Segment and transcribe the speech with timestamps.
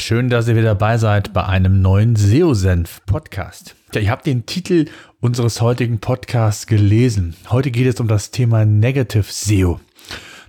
[0.00, 3.76] Schön, dass ihr wieder dabei seid bei einem neuen SEO-Senf-Podcast.
[3.94, 4.86] Ja, ihr habt den Titel
[5.20, 7.36] unseres heutigen Podcasts gelesen.
[7.50, 9.80] Heute geht es um das Thema Negative SEO.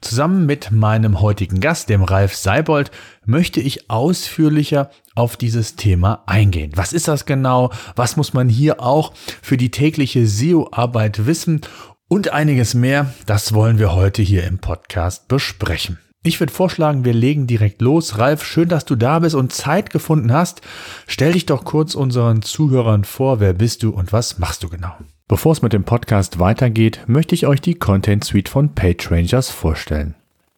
[0.02, 2.90] Zusammen mit meinem heutigen Gast, dem Ralf Seibold,
[3.26, 6.72] möchte ich ausführlicher auf dieses Thema eingehen.
[6.76, 7.72] Was ist das genau?
[7.96, 11.62] Was muss man hier auch für die tägliche SEO-Arbeit wissen?
[12.08, 16.00] Und einiges mehr, das wollen wir heute hier im Podcast besprechen.
[16.24, 18.20] Ich würde vorschlagen, wir legen direkt los.
[18.20, 20.62] Ralf, schön, dass du da bist und Zeit gefunden hast.
[21.08, 24.94] Stell dich doch kurz unseren Zuhörern vor, wer bist du und was machst du genau?
[25.28, 30.14] Bevor es mit dem Podcast weitergeht, möchte ich euch die Content Suite von PageRangers vorstellen.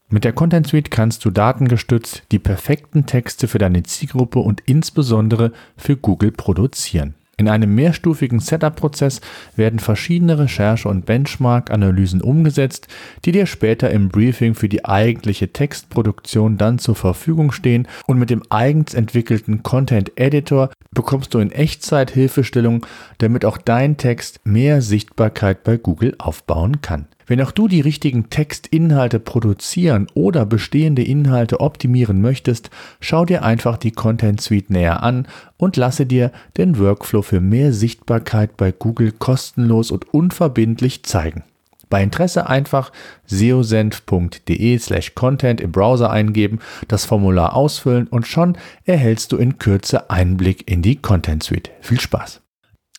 [0.10, 5.54] Mit der Content Suite kannst du datengestützt die perfekten Texte für deine Zielgruppe und insbesondere
[5.78, 7.16] für Google produzieren.
[7.36, 9.20] In einem mehrstufigen Setup-Prozess
[9.56, 12.88] werden verschiedene Recherche- und Benchmark-Analysen umgesetzt,
[13.26, 18.30] die dir später im Briefing für die eigentliche Textproduktion dann zur Verfügung stehen und mit
[18.30, 22.86] dem eigens entwickelten Content Editor bekommst du in Echtzeit Hilfestellung,
[23.18, 27.08] damit auch dein Text mehr Sichtbarkeit bei Google aufbauen kann.
[27.28, 33.78] Wenn auch du die richtigen Textinhalte produzieren oder bestehende Inhalte optimieren möchtest, schau dir einfach
[33.78, 39.12] die Content Suite näher an und lasse dir den Workflow für mehr Sichtbarkeit bei Google
[39.12, 41.44] kostenlos und unverbindlich zeigen.
[41.90, 42.92] Bei Interesse einfach
[43.28, 46.58] seosenf.de slash content im Browser eingeben,
[46.88, 51.70] das Formular ausfüllen und schon erhältst du in Kürze Einblick in die Content Suite.
[51.82, 52.42] Viel Spaß!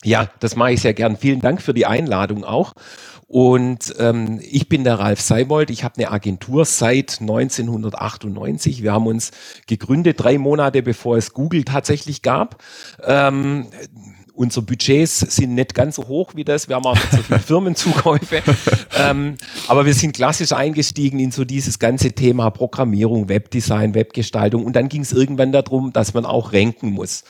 [0.05, 1.17] Ja, das mache ich sehr gern.
[1.17, 2.73] Vielen Dank für die Einladung auch.
[3.27, 5.71] Und ähm, ich bin der Ralf Seibold.
[5.71, 8.83] Ich habe eine Agentur seit 1998.
[8.83, 9.31] Wir haben uns
[9.67, 12.61] gegründet, drei Monate bevor es Google tatsächlich gab.
[13.03, 13.67] Ähm,
[14.35, 16.67] unsere Budgets sind nicht ganz so hoch wie das.
[16.67, 18.43] Wir haben auch nicht so viele Firmenzukäufe.
[18.97, 19.37] ähm,
[19.67, 24.65] aber wir sind klassisch eingestiegen in so dieses ganze Thema Programmierung, Webdesign, Webgestaltung.
[24.65, 27.23] Und dann ging es irgendwann darum, dass man auch ranken muss.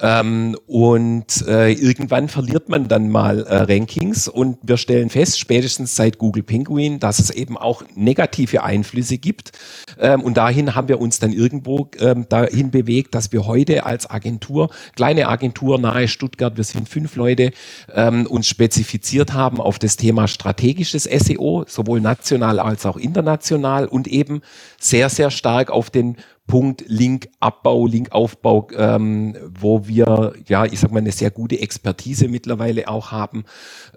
[0.00, 5.96] Ähm, und äh, irgendwann verliert man dann mal äh, Rankings und wir stellen fest, spätestens
[5.96, 9.52] seit Google Penguin, dass es eben auch negative Einflüsse gibt.
[9.98, 14.08] Ähm, und dahin haben wir uns dann irgendwo ähm, dahin bewegt, dass wir heute als
[14.08, 17.50] Agentur, kleine Agentur nahe Stuttgart, wir sind fünf Leute,
[17.94, 24.08] ähm, uns spezifiziert haben auf das Thema strategisches SEO, sowohl national als auch international und
[24.08, 24.40] eben
[24.78, 26.16] sehr, sehr stark auf den
[26.50, 32.88] Punkt Linkabbau, Linkaufbau, ähm, wo wir, ja, ich sag mal, eine sehr gute Expertise mittlerweile
[32.88, 33.44] auch haben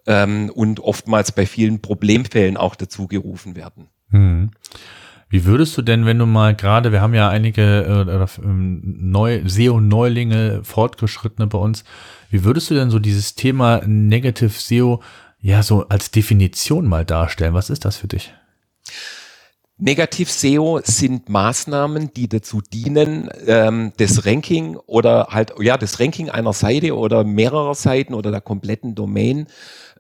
[0.06, 3.90] ähm, und oftmals bei vielen Problemfällen auch dazu gerufen werden.
[4.12, 4.52] Hm.
[5.30, 9.42] Wie würdest du denn, wenn du mal gerade, wir haben ja einige äh, ähm, neu,
[9.44, 11.84] SEO-Neulinge, Fortgeschrittene bei uns,
[12.30, 15.02] wie würdest du denn so dieses Thema Negative SEO
[15.40, 17.56] ja so als Definition mal darstellen?
[17.56, 18.32] Was ist das für dich?
[19.78, 26.54] Negativ-SEO sind Maßnahmen, die dazu dienen, ähm, das Ranking oder halt, ja, das Ranking einer
[26.54, 29.48] Seite oder mehrerer Seiten oder der kompletten Domain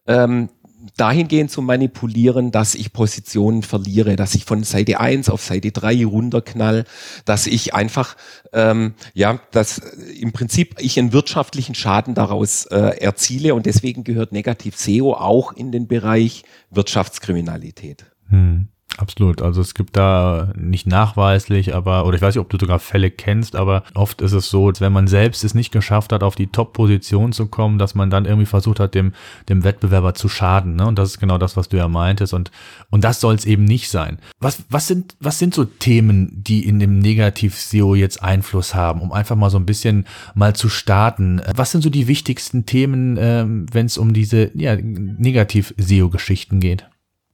[0.08, 0.50] ähm,
[0.98, 6.06] dahingehend zu manipulieren, dass ich Positionen verliere, dass ich von Seite 1 auf Seite 3
[6.06, 6.86] runterknall,
[7.26, 8.16] dass ich einfach,
[8.52, 14.34] ähm, ja, dass im Prinzip ich einen wirtschaftlichen Schaden daraus äh, erziele und deswegen gehört
[14.34, 18.06] Negativ-SEO auch in den Bereich Wirtschaftskriminalität.
[18.30, 18.68] Hm.
[18.98, 19.42] Absolut.
[19.42, 23.10] Also es gibt da nicht nachweislich, aber, oder ich weiß nicht, ob du sogar Fälle
[23.10, 26.48] kennst, aber oft ist es so, wenn man selbst es nicht geschafft hat, auf die
[26.48, 29.14] Top-Position zu kommen, dass man dann irgendwie versucht hat, dem,
[29.50, 30.76] dem Wettbewerber zu schaden.
[30.76, 30.86] Ne?
[30.86, 32.34] Und das ist genau das, was du ja meintest.
[32.34, 32.52] Und,
[32.92, 34.20] und das soll es eben nicht sein.
[34.40, 39.12] Was, was sind, was sind so Themen, die in dem Negativ-SEO jetzt Einfluss haben, um
[39.12, 40.06] einfach mal so ein bisschen
[40.36, 41.42] mal zu starten?
[41.56, 46.86] Was sind so die wichtigsten Themen, ähm, wenn es um diese ja, Negativ-SEO-Geschichten geht?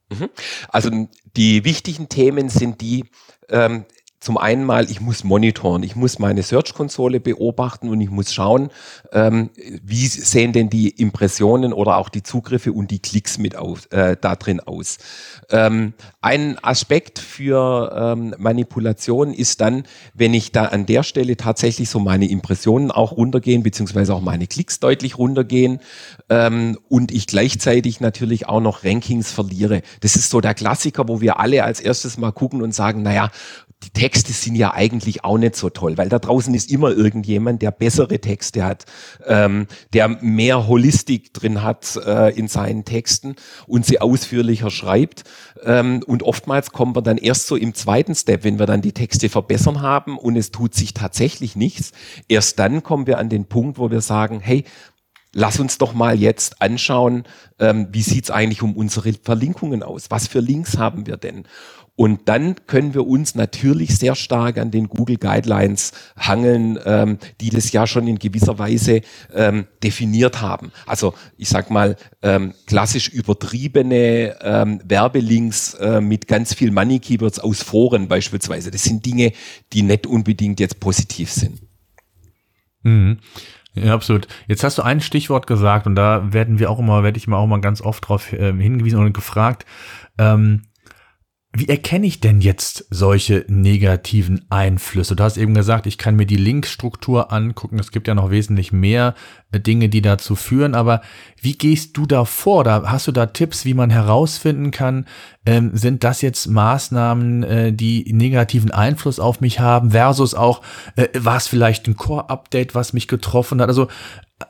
[0.10, 0.30] Mhm.
[0.70, 0.90] Also
[1.36, 3.06] die wichtigen Themen sind die,
[3.50, 3.86] ähm,
[4.20, 8.70] zum einen mal, ich muss monitoren, ich muss meine Search-Konsole beobachten und ich muss schauen,
[9.14, 9.50] ähm,
[9.82, 14.18] wie sehen denn die Impressionen oder auch die Zugriffe und die Klicks mit auf, äh,
[14.20, 14.98] da drin aus.
[15.50, 19.84] Ähm, ein Aspekt für ähm, Manipulation ist dann,
[20.14, 24.48] wenn ich da an der Stelle tatsächlich so meine Impressionen auch runtergehen, beziehungsweise auch meine
[24.48, 25.80] Klicks deutlich runtergehen
[26.30, 29.82] ähm, und ich gleichzeitig natürlich auch noch Rankings verliere.
[30.02, 33.32] Das ist so der Klassiker, wo wir alle als erstes mal gucken und sagen, naja,
[33.84, 37.62] die Texte sind ja eigentlich auch nicht so toll, weil da draußen ist immer irgendjemand,
[37.62, 38.86] der bessere Texte hat,
[39.26, 43.36] ähm, der mehr Holistik drin hat äh, in seinen Texten
[43.68, 45.24] und sie ausführlicher schreibt.
[45.64, 48.94] Ähm, und oftmals kommen wir dann erst so im zweiten Step, wenn wir dann die
[48.94, 51.94] Texte verbessern haben und es tut sich tatsächlich nichts.
[52.28, 54.66] Erst dann kommen wir an den Punkt, wo wir sagen, hey,
[55.32, 57.24] Lass uns doch mal jetzt anschauen,
[57.60, 60.10] ähm, wie sieht's eigentlich um unsere Verlinkungen aus?
[60.10, 61.44] Was für Links haben wir denn?
[62.00, 67.50] Und dann können wir uns natürlich sehr stark an den Google Guidelines hangeln, ähm, die
[67.50, 69.02] das ja schon in gewisser Weise
[69.34, 70.72] ähm, definiert haben.
[70.86, 77.38] Also ich sag mal, ähm, klassisch übertriebene ähm, Werbelinks äh, mit ganz viel Money Keywords
[77.38, 78.72] aus Foren beispielsweise.
[78.72, 79.34] Das sind Dinge,
[79.74, 81.60] die nicht unbedingt jetzt positiv sind.
[82.84, 83.18] Mhm.
[83.74, 84.30] Ja, absolut.
[84.48, 87.40] Jetzt hast du ein Stichwort gesagt und da werden wir auch immer, werde ich mal
[87.40, 89.66] auch mal ganz oft darauf äh, hingewiesen und gefragt.
[90.18, 90.62] Ähm,
[91.52, 95.16] wie erkenne ich denn jetzt solche negativen Einflüsse?
[95.16, 97.80] Du hast eben gesagt, ich kann mir die Linkstruktur angucken.
[97.80, 99.16] Es gibt ja noch wesentlich mehr
[99.52, 100.76] äh, Dinge, die dazu führen.
[100.76, 101.02] Aber
[101.42, 102.64] wie gehst du da vor?
[102.64, 105.08] Da hast du da Tipps, wie man herausfinden kann,
[105.48, 110.62] ähm, sind das jetzt Maßnahmen, äh, die negativen Einfluss auf mich haben, versus auch,
[110.98, 113.70] äh, war es vielleicht ein Core-Update, was mich getroffen hat?
[113.70, 113.88] Also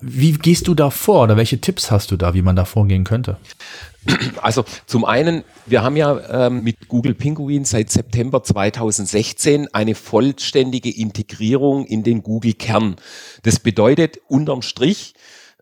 [0.01, 3.03] wie gehst du da vor oder welche Tipps hast du da, wie man da vorgehen
[3.03, 3.37] könnte?
[4.41, 10.89] Also zum einen, wir haben ja ähm, mit Google Penguin seit September 2016 eine vollständige
[10.89, 12.95] Integrierung in den Google Kern.
[13.43, 15.15] Das bedeutet unterm Strich,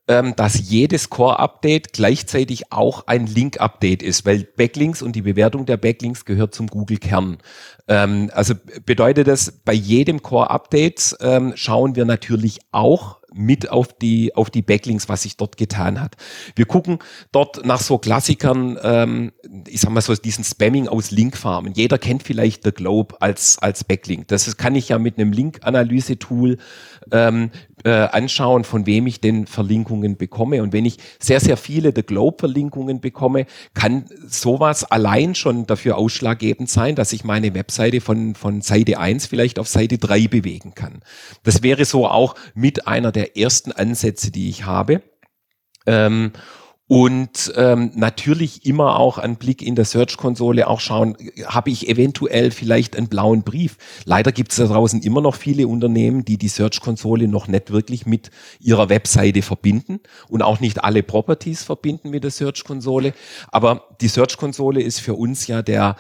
[0.07, 5.77] ähm, dass jedes Core-Update gleichzeitig auch ein Link-Update ist, weil Backlinks und die Bewertung der
[5.77, 7.39] Backlinks gehört zum Google-Kern.
[7.87, 8.53] Ähm, also
[8.85, 14.61] bedeutet das, bei jedem Core-Update ähm, schauen wir natürlich auch mit auf die, auf die
[14.61, 16.15] Backlinks, was sich dort getan hat.
[16.55, 16.99] Wir gucken
[17.31, 19.31] dort nach so Klassikern, ähm,
[19.67, 21.73] ich sag mal so diesen Spamming aus Linkfarmen.
[21.73, 24.27] Jeder kennt vielleicht The Globe als, als Backlink.
[24.27, 26.57] Das kann ich ja mit einem Link-Analyse-Tool
[27.11, 27.51] ähm,
[27.83, 30.63] äh, anschauen, von wem ich denn Verlinkungen bekomme.
[30.63, 36.69] Und wenn ich sehr, sehr viele The Globe-Verlinkungen bekomme, kann sowas allein schon dafür ausschlaggebend
[36.69, 41.01] sein, dass ich meine Webseite von, von Seite 1 vielleicht auf Seite 3 bewegen kann.
[41.43, 45.01] Das wäre so auch mit einer der ersten Ansätze, die ich habe.
[45.85, 46.31] Ähm,
[46.89, 52.49] und ähm, natürlich immer auch einen Blick in der Search-Konsole auch schauen, habe ich eventuell
[52.49, 53.77] vielleicht einen blauen Brief.
[54.05, 58.05] Leider gibt es da draußen immer noch viele Unternehmen, die die Search-Konsole noch nicht wirklich
[58.05, 58.31] mit
[58.61, 59.99] ihrer Webseite verbinden
[60.29, 63.13] und auch nicht alle Properties verbinden mit der Search-Konsole.
[63.49, 65.97] Aber die Search-Konsole ist für uns ja der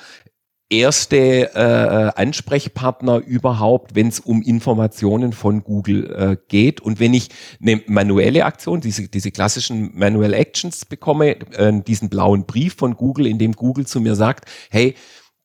[0.69, 6.81] erste äh, Ansprechpartner überhaupt, wenn es um Informationen von Google äh, geht.
[6.81, 7.29] Und wenn ich
[7.61, 13.27] eine manuelle Aktion, diese, diese klassischen Manual Actions bekomme, äh, diesen blauen Brief von Google,
[13.27, 14.95] in dem Google zu mir sagt, hey,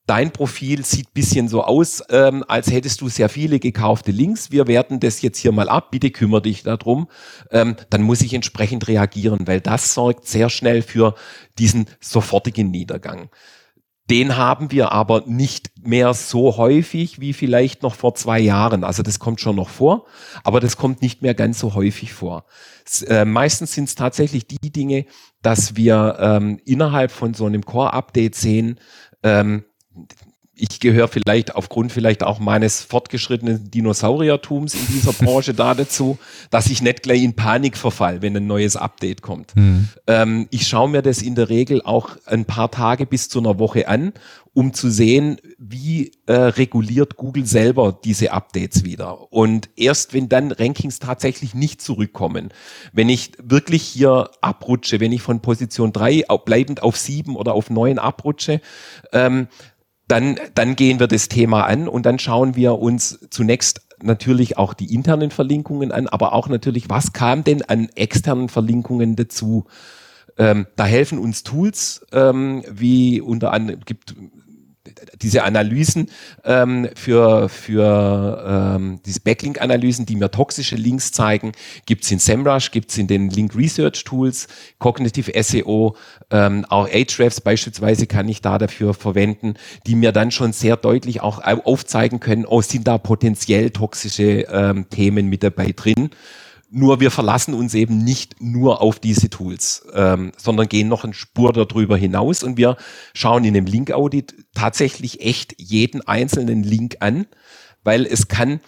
[0.07, 4.51] dein Profil sieht bisschen so aus, ähm, als hättest du sehr viele gekaufte Links.
[4.51, 5.93] Wir werten das jetzt hier mal ab.
[5.93, 7.09] Bitte kümmere dich darum.
[7.51, 11.15] Ähm, dann muss ich entsprechend reagieren, weil das sorgt sehr schnell für
[11.59, 13.31] diesen sofortigen Niedergang.
[14.11, 18.85] Den haben wir aber nicht mehr so häufig wie vielleicht noch vor zwei Jahren.
[18.85, 20.07] Also das kommt schon noch vor,
[20.45, 22.45] aber das kommt nicht mehr ganz so häufig vor.
[23.07, 25.07] Äh, meistens sind es tatsächlich die Dinge,
[25.41, 28.81] dass wir ähm, innerhalb von so einem Core-Update sehen,
[29.23, 29.65] ähm,
[30.55, 36.19] ich gehöre vielleicht aufgrund vielleicht auch meines fortgeschrittenen Dinosauriertums in dieser Branche da dazu,
[36.51, 39.57] dass ich nicht gleich in Panik verfall, wenn ein neues Update kommt.
[39.57, 39.89] Mhm.
[40.07, 43.59] Ähm, ich schaue mir das in der Regel auch ein paar Tage bis zu einer
[43.59, 44.13] Woche an,
[44.55, 49.33] um zu sehen, wie äh, reguliert Google selber diese Updates wieder.
[49.33, 52.53] Und erst wenn dann Rankings tatsächlich nicht zurückkommen,
[52.93, 57.71] wenn ich wirklich hier abrutsche, wenn ich von Position 3 bleibend auf 7 oder auf
[57.71, 58.61] 9 abrutsche,
[59.13, 59.49] ähm,
[60.13, 64.75] dann, dann gehen wir das Thema an und dann schauen wir uns zunächst natürlich auch
[64.75, 69.65] die internen Verlinkungen an, aber auch natürlich, was kam denn an externen Verlinkungen dazu?
[70.37, 74.15] Ähm, da helfen uns Tools, ähm, wie unter anderem gibt
[75.21, 76.09] diese Analysen
[76.45, 81.53] ähm, für, für ähm, diese Backlink-Analysen, die mir toxische Links zeigen,
[81.87, 84.49] gibt's in SEMrush, gibt's in den Link Research Tools,
[84.79, 85.97] Cognitive SEO,
[86.31, 89.55] ähm, auch Ahrefs beispielsweise kann ich da dafür verwenden,
[89.87, 94.89] die mir dann schon sehr deutlich auch aufzeigen können, oh, sind da potenziell toxische ähm,
[94.91, 96.11] Themen mit dabei drin.
[96.75, 101.13] Nur wir verlassen uns eben nicht nur auf diese Tools, ähm, sondern gehen noch eine
[101.13, 102.79] Spur darüber hinaus und wir
[103.13, 107.27] schauen in dem Link-Audit tatsächlich echt jeden einzelnen Link an,
[107.85, 108.61] weil es kann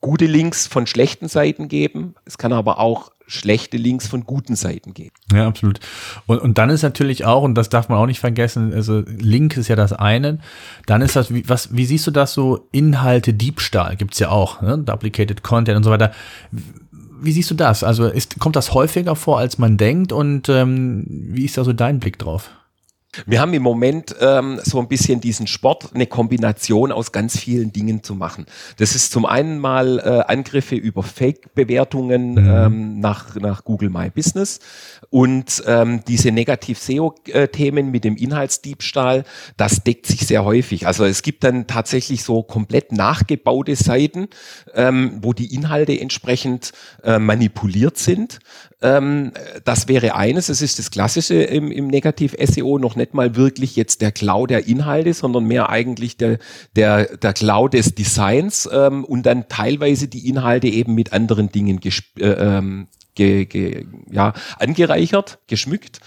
[0.00, 2.16] gute Links von schlechten Seiten geben.
[2.24, 5.14] Es kann aber auch schlechte Links von guten Seiten geben.
[5.32, 5.80] Ja, absolut.
[6.26, 9.56] Und, und dann ist natürlich auch, und das darf man auch nicht vergessen, also Link
[9.56, 10.38] ist ja das eine.
[10.86, 12.68] Dann ist das, wie, was, wie siehst du das so?
[12.72, 14.78] Inhalte, Diebstahl gibt's ja auch, ne?
[14.78, 16.12] Duplicated Content und so weiter.
[17.20, 17.82] Wie siehst du das?
[17.84, 20.12] Also ist, kommt das häufiger vor, als man denkt?
[20.12, 22.50] Und ähm, wie ist da so dein Blick drauf?
[23.26, 27.72] Wir haben im Moment ähm, so ein bisschen diesen Sport, eine Kombination aus ganz vielen
[27.72, 28.44] Dingen zu machen.
[28.76, 32.50] Das ist zum einen mal äh, Angriffe über Fake-Bewertungen mhm.
[32.50, 34.60] ähm, nach, nach Google My Business
[35.08, 39.24] und ähm, diese Negativ-SEO-Themen mit dem Inhaltsdiebstahl,
[39.56, 40.86] das deckt sich sehr häufig.
[40.86, 44.28] Also es gibt dann tatsächlich so komplett nachgebaute Seiten,
[44.74, 46.72] ähm, wo die Inhalte entsprechend
[47.02, 48.40] äh, manipuliert sind.
[48.80, 49.32] Ähm,
[49.64, 54.00] das wäre eines, es ist das Klassische im, im Negativ-SEO, noch nicht mal wirklich jetzt
[54.02, 56.38] der Cloud der Inhalte, sondern mehr eigentlich der,
[56.76, 61.80] der, der Cloud des Designs ähm, und dann teilweise die Inhalte eben mit anderen Dingen
[62.18, 62.86] äh, ähm,
[63.18, 66.00] ge, ge, ja, angereichert, geschmückt.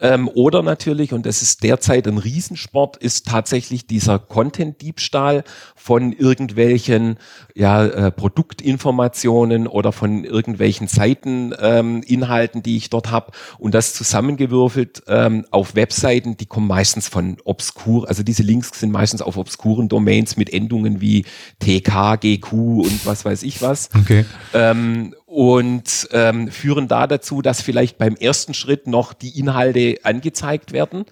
[0.00, 5.44] Ähm, oder natürlich, und das ist derzeit ein Riesensport, ist tatsächlich dieser Content-Diebstahl
[5.76, 7.18] von irgendwelchen
[7.56, 13.32] ja, äh, Produktinformationen oder von irgendwelchen Seiteninhalten, ähm, die ich dort habe.
[13.58, 18.92] Und das zusammengewürfelt ähm, auf Webseiten, die kommen meistens von obskur, also diese Links sind
[18.92, 21.24] meistens auf obskuren Domains mit Endungen wie
[21.58, 23.88] TK, GQ und was weiß ich was.
[23.98, 24.26] Okay.
[24.52, 30.72] Ähm, und ähm, führen da dazu, dass vielleicht beim ersten Schritt noch die Inhalte angezeigt
[30.72, 31.06] werden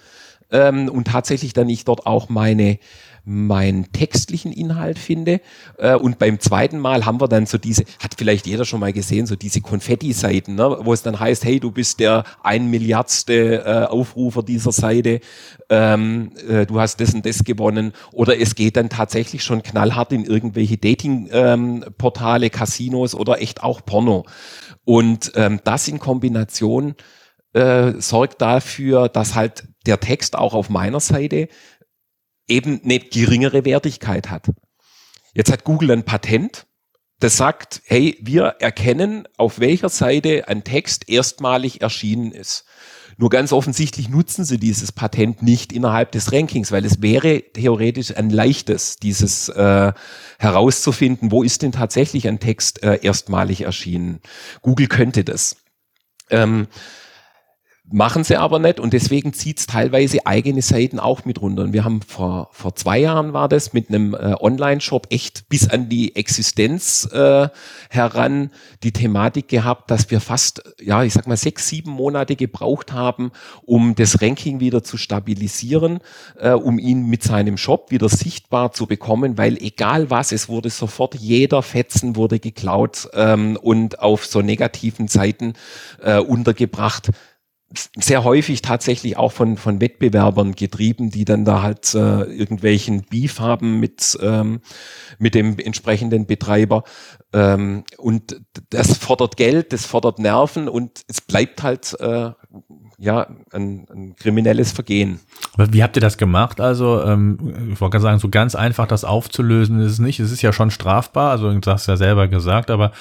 [0.50, 2.78] ähm, und tatsächlich dann ich dort auch meine
[3.24, 5.40] meinen textlichen Inhalt finde.
[5.78, 8.92] Äh, und beim zweiten Mal haben wir dann so diese, hat vielleicht jeder schon mal
[8.92, 13.64] gesehen, so diese Konfetti-Seiten, ne, wo es dann heißt, hey, du bist der ein Milliardste
[13.64, 15.20] äh, Aufrufer dieser Seite,
[15.70, 17.92] ähm, äh, du hast das und das gewonnen.
[18.12, 23.84] Oder es geht dann tatsächlich schon knallhart in irgendwelche Dating-Portale, ähm, Casinos oder echt auch
[23.84, 24.26] Porno.
[24.84, 26.94] Und ähm, das in Kombination
[27.54, 31.48] äh, sorgt dafür, dass halt der Text auch auf meiner Seite
[32.48, 34.50] eben eine geringere Wertigkeit hat.
[35.34, 36.66] Jetzt hat Google ein Patent,
[37.20, 42.64] das sagt, hey, wir erkennen, auf welcher Seite ein Text erstmalig erschienen ist.
[43.16, 48.16] Nur ganz offensichtlich nutzen sie dieses Patent nicht innerhalb des Rankings, weil es wäre theoretisch
[48.16, 49.92] ein leichtes, dieses äh,
[50.38, 54.20] herauszufinden, wo ist denn tatsächlich ein Text äh, erstmalig erschienen.
[54.62, 55.56] Google könnte das.
[56.30, 56.66] Ähm,
[57.92, 61.64] Machen sie aber nicht und deswegen zieht's teilweise eigene Seiten auch mit runter.
[61.64, 65.68] Und wir haben vor, vor zwei Jahren war das mit einem äh, Online-Shop echt bis
[65.68, 67.48] an die Existenz äh,
[67.90, 68.50] heran
[68.82, 73.32] die Thematik gehabt, dass wir fast, ja, ich sag mal, sechs, sieben Monate gebraucht haben,
[73.66, 75.98] um das Ranking wieder zu stabilisieren,
[76.38, 80.70] äh, um ihn mit seinem Shop wieder sichtbar zu bekommen, weil egal was, es wurde
[80.70, 85.52] sofort jeder Fetzen wurde geklaut ähm, und auf so negativen Seiten
[86.02, 87.10] äh, untergebracht
[87.96, 93.40] sehr häufig tatsächlich auch von, von Wettbewerbern getrieben, die dann da halt äh, irgendwelchen Beef
[93.40, 94.60] haben mit, ähm,
[95.18, 96.84] mit dem entsprechenden Betreiber.
[97.32, 98.40] Ähm, und
[98.70, 102.30] das fordert Geld, das fordert Nerven und es bleibt halt äh,
[102.98, 105.20] ja, ein, ein kriminelles Vergehen.
[105.56, 106.60] Wie habt ihr das gemacht?
[106.60, 110.20] Also, ähm, ich wollte gerade sagen, so ganz einfach das aufzulösen ist es nicht.
[110.20, 112.92] Es ist ja schon strafbar, also du hast ja selber gesagt, aber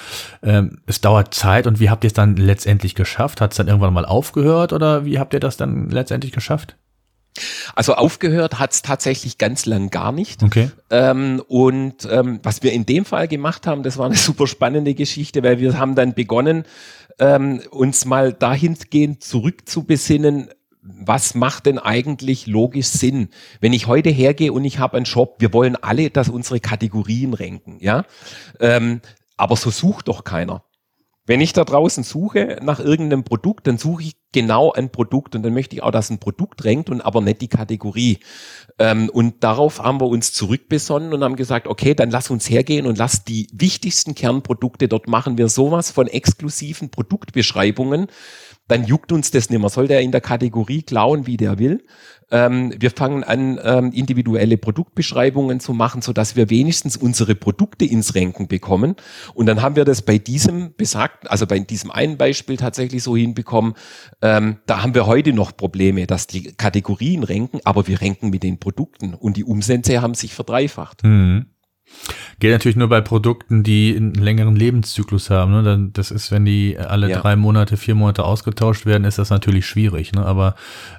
[0.42, 3.40] ähm, es dauert Zeit und wie habt ihr es dann letztendlich geschafft?
[3.40, 6.76] Hat es dann irgendwann mal aufgehört oder wie habt ihr das dann letztendlich geschafft?
[7.74, 10.42] Also aufgehört hat es tatsächlich ganz lang gar nicht.
[10.42, 10.70] Okay.
[10.90, 14.94] Ähm, und ähm, was wir in dem Fall gemacht haben, das war eine super spannende
[14.94, 16.64] Geschichte, weil wir haben dann begonnen,
[17.18, 20.50] ähm, uns mal dahingehend zurückzubesinnen,
[20.82, 23.30] was macht denn eigentlich logisch Sinn?
[23.60, 27.32] Wenn ich heute hergehe und ich habe einen Shop, wir wollen alle, dass unsere Kategorien
[27.32, 28.04] ranken, ja,
[28.60, 29.00] ähm,
[29.36, 30.62] aber so sucht doch keiner.
[31.26, 35.42] Wenn ich da draußen suche nach irgendeinem Produkt, dann suche ich genau ein Produkt und
[35.42, 38.18] dann möchte ich auch, dass ein Produkt rankt und aber nicht die Kategorie.
[38.78, 42.84] Ähm, und darauf haben wir uns zurückbesonnen und haben gesagt, okay, dann lass uns hergehen
[42.84, 48.08] und lass die wichtigsten Kernprodukte, dort machen wir sowas von exklusiven Produktbeschreibungen,
[48.68, 49.68] dann juckt uns das nicht mehr.
[49.68, 51.84] Soll der in der Kategorie klauen, wie der will?
[52.30, 57.84] Ähm, wir fangen an, ähm, individuelle Produktbeschreibungen zu machen, so dass wir wenigstens unsere Produkte
[57.84, 58.96] ins Ranken bekommen.
[59.34, 63.16] Und dann haben wir das bei diesem besagten, also bei diesem einen Beispiel tatsächlich so
[63.16, 63.74] hinbekommen.
[64.22, 68.42] Ähm, da haben wir heute noch Probleme, dass die Kategorien ranken, aber wir ranken mit
[68.42, 71.04] den Produkten und die Umsätze haben sich verdreifacht.
[71.04, 71.46] Mhm.
[72.38, 75.52] Geht natürlich nur bei Produkten, die einen längeren Lebenszyklus haben.
[75.52, 75.62] Ne?
[75.62, 77.20] Dann, das ist, wenn die alle ja.
[77.20, 80.12] drei Monate, vier Monate ausgetauscht werden, ist das natürlich schwierig.
[80.12, 80.24] Ne?
[80.24, 80.54] Aber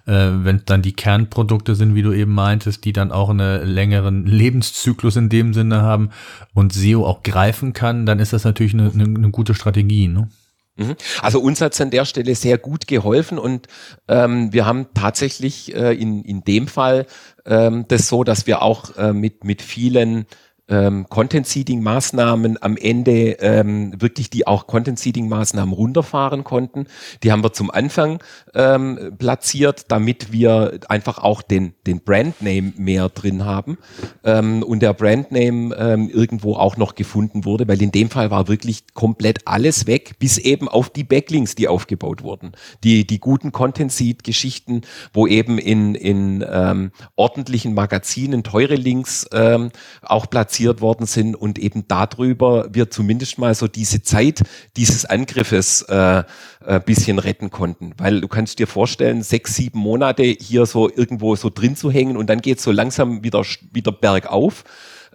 [0.06, 4.25] äh, wenn dann die Kernprodukte sind, wie du eben meintest, die dann auch einen längeren
[4.25, 6.10] Lebenszyklus in dem Sinne haben
[6.54, 10.08] und SEO auch greifen kann, dann ist das natürlich eine, eine, eine gute Strategie.
[10.08, 10.30] Ne?
[10.77, 10.96] Mhm.
[11.22, 13.68] Also uns hat es an der Stelle sehr gut geholfen und
[14.08, 17.06] ähm, wir haben tatsächlich äh, in, in dem Fall
[17.46, 20.25] ähm, das so, dass wir auch äh, mit, mit vielen
[20.67, 26.88] ähm, Content-Seeding-Maßnahmen am Ende ähm, wirklich die auch Content-Seeding-Maßnahmen runterfahren konnten.
[27.24, 33.10] Die haben wir zum Anfang ähm, platziert, damit wir einfach auch den, den Brandname mehr
[33.10, 33.77] drin haben
[34.24, 38.48] ähm, und der Brandname ähm, irgendwo auch noch gefunden wurde, weil in dem Fall war
[38.48, 42.53] wirklich komplett alles weg, bis eben auf die Backlinks, die aufgebaut wurden.
[42.84, 44.81] Die, die guten Content-Seed-Geschichten,
[45.13, 49.69] wo eben in, in ähm, ordentlichen Magazinen teure Links ähm,
[50.01, 54.43] auch platziert platziert worden sind und eben darüber wir zumindest mal so diese Zeit
[54.77, 56.24] dieses Angriffes äh,
[56.65, 57.93] äh, bisschen retten konnten.
[57.97, 62.15] Weil du kannst dir vorstellen, sechs, sieben Monate hier so irgendwo so drin zu hängen
[62.15, 63.43] und dann geht es so langsam wieder,
[63.74, 64.63] wieder bergauf.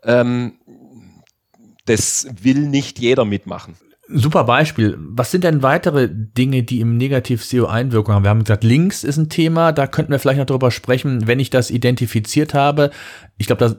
[0.04, 0.58] Ähm,
[1.86, 3.76] das will nicht jeder mitmachen.
[4.12, 4.98] Super Beispiel.
[4.98, 8.24] Was sind denn weitere Dinge, die im Negativ-SEO Einwirkung haben?
[8.24, 11.38] Wir haben gesagt, Links ist ein Thema, da könnten wir vielleicht noch darüber sprechen, wenn
[11.38, 12.90] ich das identifiziert habe.
[13.40, 13.74] Ich glaube, da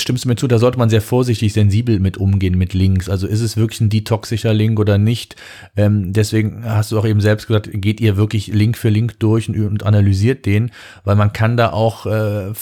[0.00, 3.08] stimmst du mir zu, da sollte man sehr vorsichtig, sensibel mit umgehen mit Links.
[3.08, 5.36] Also ist es wirklich ein detoxischer Link oder nicht?
[5.76, 9.48] Ähm, deswegen hast du auch eben selbst gesagt, geht ihr wirklich Link für Link durch
[9.48, 10.72] und, und analysiert den,
[11.04, 12.52] weil man kann da auch äh,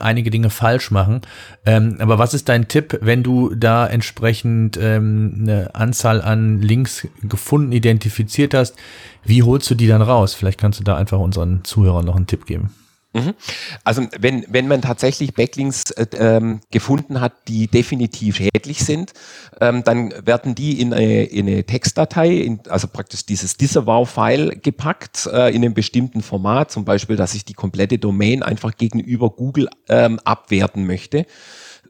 [0.00, 1.20] einige Dinge falsch machen.
[1.66, 6.62] Ähm, aber was ist dein Tipp, wenn du da entsprechend ähm, eine Anzahl an an
[6.62, 8.76] Links gefunden, identifiziert hast,
[9.24, 10.34] wie holst du die dann raus?
[10.34, 12.70] Vielleicht kannst du da einfach unseren Zuhörern noch einen Tipp geben.
[13.16, 13.34] Mhm.
[13.82, 19.14] Also wenn, wenn man tatsächlich Backlinks äh, ähm, gefunden hat, die definitiv schädlich sind,
[19.60, 25.26] ähm, dann werden die in eine, in eine Textdatei, in, also praktisch dieses Disavow-File gepackt
[25.32, 29.68] äh, in einem bestimmten Format, zum Beispiel, dass ich die komplette Domain einfach gegenüber Google
[29.88, 31.26] ähm, abwerten möchte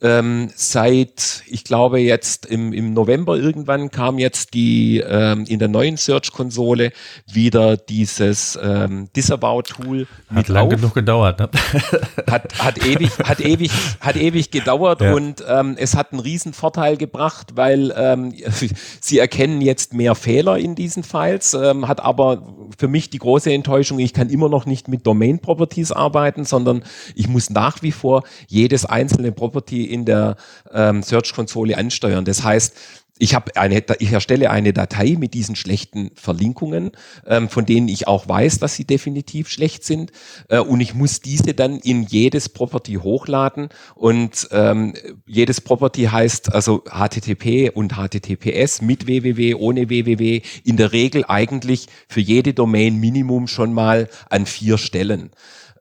[0.03, 5.69] ähm, seit, ich glaube jetzt im, im November irgendwann kam jetzt die ähm, in der
[5.69, 6.93] neuen Search-Konsole
[7.31, 11.49] wieder dieses ähm, Disavow-Tool Hat lang genug gedauert, ne?
[12.31, 15.15] hat, hat ewig, hat ewig, hat ewig gedauert ja.
[15.15, 18.35] und ähm, es hat einen riesen Vorteil gebracht, weil ähm,
[19.01, 23.53] sie erkennen jetzt mehr Fehler in diesen Files, ähm, hat aber für mich die große
[23.53, 27.93] Enttäuschung, ich kann immer noch nicht mit Domain Properties arbeiten, sondern ich muss nach wie
[27.93, 30.37] vor jedes einzelne Property in der
[30.73, 32.25] ähm, Search-Konsole ansteuern.
[32.25, 32.75] Das heißt,
[33.19, 36.93] ich habe eine, ich erstelle eine Datei mit diesen schlechten Verlinkungen,
[37.27, 40.13] ähm, von denen ich auch weiß, dass sie definitiv schlecht sind,
[40.49, 44.95] äh, und ich muss diese dann in jedes Property hochladen und ähm,
[45.27, 51.87] jedes Property heißt also HTTP und HTTPS mit www, ohne www, in der Regel eigentlich
[52.09, 55.31] für jede Domain Minimum schon mal an vier Stellen.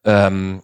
[0.05, 0.61] Ähm,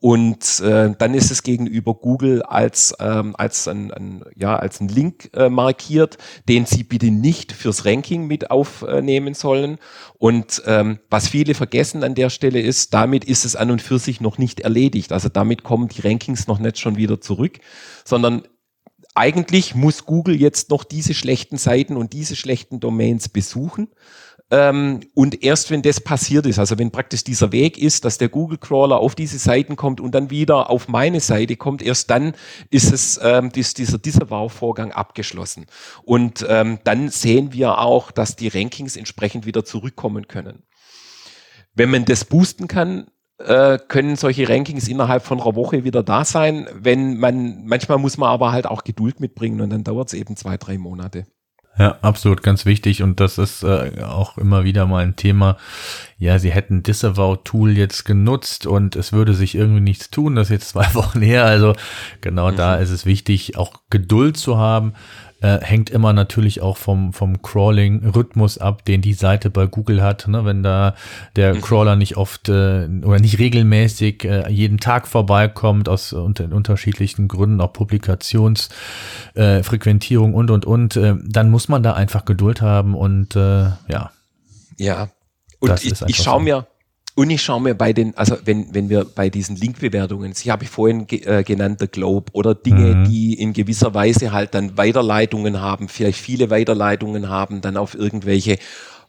[0.00, 4.88] und äh, dann ist es gegenüber Google als, ähm, als, ein, ein, ja, als ein
[4.88, 9.78] Link äh, markiert, den sie bitte nicht fürs Ranking mit aufnehmen sollen.
[10.18, 13.98] Und ähm, was viele vergessen an der Stelle ist, damit ist es an und für
[13.98, 15.12] sich noch nicht erledigt.
[15.12, 17.58] Also damit kommen die Rankings noch nicht schon wieder zurück,
[18.04, 18.42] sondern
[19.14, 23.88] eigentlich muss Google jetzt noch diese schlechten Seiten und diese schlechten Domains besuchen
[24.50, 28.28] ähm, und erst wenn das passiert ist, also wenn praktisch dieser Weg ist, dass der
[28.28, 32.34] Google Crawler auf diese Seiten kommt und dann wieder auf meine Seite kommt, erst dann
[32.70, 35.66] ist es ähm, dies, dieser Disavow-Vorgang abgeschlossen.
[36.04, 40.62] Und ähm, dann sehen wir auch, dass die Rankings entsprechend wieder zurückkommen können.
[41.74, 46.24] Wenn man das boosten kann, äh, können solche Rankings innerhalb von einer Woche wieder da
[46.24, 46.68] sein.
[46.72, 50.36] Wenn man, manchmal muss man aber halt auch Geduld mitbringen und dann dauert es eben
[50.36, 51.26] zwei, drei Monate.
[51.78, 53.02] Ja, absolut, ganz wichtig.
[53.02, 55.58] Und das ist äh, auch immer wieder mal ein Thema.
[56.18, 60.36] Ja, sie hätten Disavow-Tool jetzt genutzt und es würde sich irgendwie nichts tun.
[60.36, 61.44] Das ist jetzt zwei Wochen her.
[61.44, 61.74] Also
[62.22, 62.56] genau mhm.
[62.56, 64.94] da ist es wichtig, auch Geduld zu haben
[65.40, 70.28] äh, hängt immer natürlich auch vom, vom Crawling-Rhythmus ab, den die Seite bei Google hat.
[70.28, 70.44] Ne?
[70.44, 70.94] Wenn da
[71.36, 71.60] der mhm.
[71.60, 77.60] Crawler nicht oft äh, oder nicht regelmäßig äh, jeden Tag vorbeikommt, aus unter, unterschiedlichen Gründen,
[77.60, 83.36] auch Publikationsfrequentierung äh, und, und, und, äh, dann muss man da einfach Geduld haben und
[83.36, 84.10] äh, ja.
[84.78, 85.08] Ja,
[85.58, 86.44] und ich, ich schaue so.
[86.44, 86.66] mir
[87.16, 90.64] und ich schaue mir bei den, also wenn, wenn wir bei diesen Linkbewertungen, sie habe
[90.64, 93.04] ich vorhin ge, äh, genannt, der Globe, oder Dinge, mhm.
[93.08, 98.58] die in gewisser Weise halt dann Weiterleitungen haben, vielleicht viele Weiterleitungen haben, dann auf irgendwelche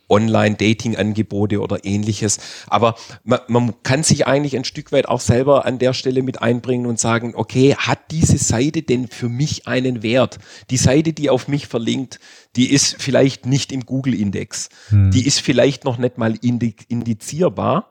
[0.10, 2.40] Online-Dating-Angebote oder ähnliches.
[2.68, 6.42] Aber man, man kann sich eigentlich ein Stück weit auch selber an der Stelle mit
[6.42, 10.40] einbringen und sagen, okay, hat diese Seite denn für mich einen Wert?
[10.70, 12.20] Die Seite, die auf mich verlinkt,
[12.56, 14.70] die ist vielleicht nicht im Google-Index.
[14.90, 15.12] Hm.
[15.12, 17.90] Die ist vielleicht noch nicht mal indizierbar.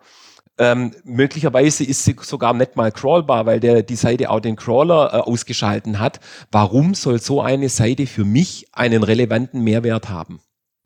[0.59, 5.13] Ähm, möglicherweise ist sie sogar nicht mal crawlbar, weil der die Seite auch den Crawler
[5.13, 6.21] äh, ausgeschalten hat.
[6.51, 10.41] Warum soll so eine Seite für mich einen relevanten Mehrwert haben?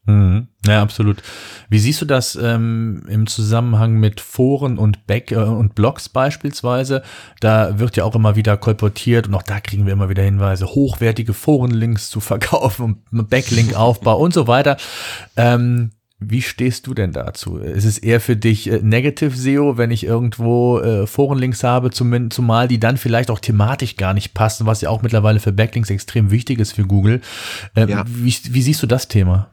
[0.07, 0.49] Mhm.
[0.67, 1.23] Ja, absolut.
[1.69, 7.03] Wie siehst du das ähm, im Zusammenhang mit Foren und Back äh, und Blogs beispielsweise?
[7.41, 10.67] Da wird ja auch immer wieder kolportiert und auch da kriegen wir immer wieder Hinweise,
[10.67, 14.77] hochwertige Forenlinks zu verkaufen und Backlink-Aufbau und so weiter.
[15.37, 15.91] Ähm,
[16.23, 17.57] wie stehst du denn dazu?
[17.57, 22.31] Ist es eher für dich äh, Negative SEO, wenn ich irgendwo äh, Forenlinks habe, zum,
[22.31, 25.89] zumal die dann vielleicht auch thematisch gar nicht passen, was ja auch mittlerweile für Backlinks
[25.89, 27.23] extrem wichtig ist für Google.
[27.75, 28.05] Ähm, ja.
[28.07, 29.51] wie, wie siehst du das Thema?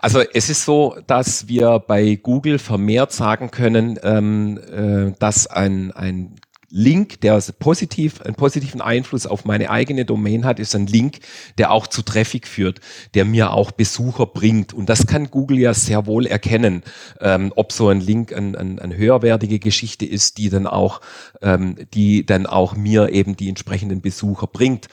[0.00, 5.92] Also es ist so, dass wir bei Google vermehrt sagen können, ähm, äh, dass ein,
[5.92, 6.36] ein
[6.74, 11.18] Link, der positiv, einen positiven Einfluss auf meine eigene Domain hat, ist ein Link,
[11.58, 12.80] der auch zu Traffic führt,
[13.12, 14.72] der mir auch Besucher bringt.
[14.72, 16.82] Und das kann Google ja sehr wohl erkennen,
[17.20, 21.02] ähm, ob so ein Link eine ein, ein höherwertige Geschichte ist, die dann auch,
[21.42, 24.88] ähm, die dann auch mir eben die entsprechenden Besucher bringt.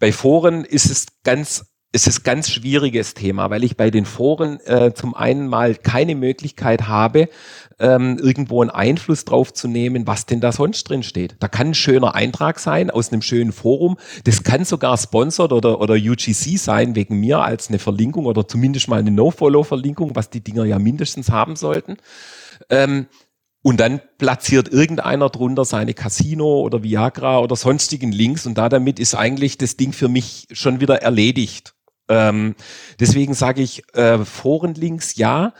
[0.00, 4.58] Bei Foren ist es ganz es ist ganz schwieriges Thema, weil ich bei den Foren
[4.60, 7.28] äh, zum einen mal keine Möglichkeit habe,
[7.78, 11.36] ähm, irgendwo einen Einfluss drauf zu nehmen, was denn da sonst drin steht.
[11.40, 13.98] Da kann ein schöner Eintrag sein aus einem schönen Forum.
[14.24, 18.88] Das kann sogar sponsored oder, oder UGC sein wegen mir als eine Verlinkung oder zumindest
[18.88, 21.98] mal eine No-Follow-Verlinkung, was die Dinger ja mindestens haben sollten.
[22.70, 23.06] Ähm,
[23.62, 28.98] und dann platziert irgendeiner drunter seine Casino oder Viagra oder sonstigen Links und da damit
[28.98, 31.74] ist eigentlich das Ding für mich schon wieder erledigt.
[32.08, 32.54] Ähm,
[33.00, 35.54] deswegen sage ich, äh, Forenlinks ja,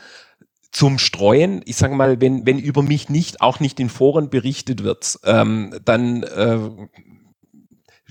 [0.71, 4.83] zum Streuen, ich sage mal, wenn, wenn über mich nicht, auch nicht in Foren berichtet
[4.83, 6.57] wird, ähm, dann äh,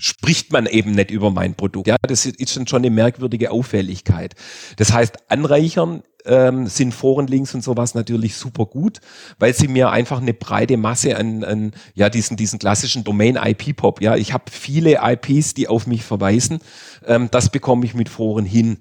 [0.03, 1.87] spricht man eben nicht über mein Produkt.
[1.87, 4.35] Ja, das ist schon eine merkwürdige Auffälligkeit.
[4.75, 8.99] Das heißt, anreichern ähm, sind Forenlinks und sowas natürlich super gut,
[9.39, 13.77] weil sie mir einfach eine breite Masse an, an ja diesen diesen klassischen Domain IP
[13.77, 14.01] Pop.
[14.01, 16.59] Ja, ich habe viele IPs, die auf mich verweisen.
[17.05, 18.79] Ähm, das bekomme ich mit Foren hin.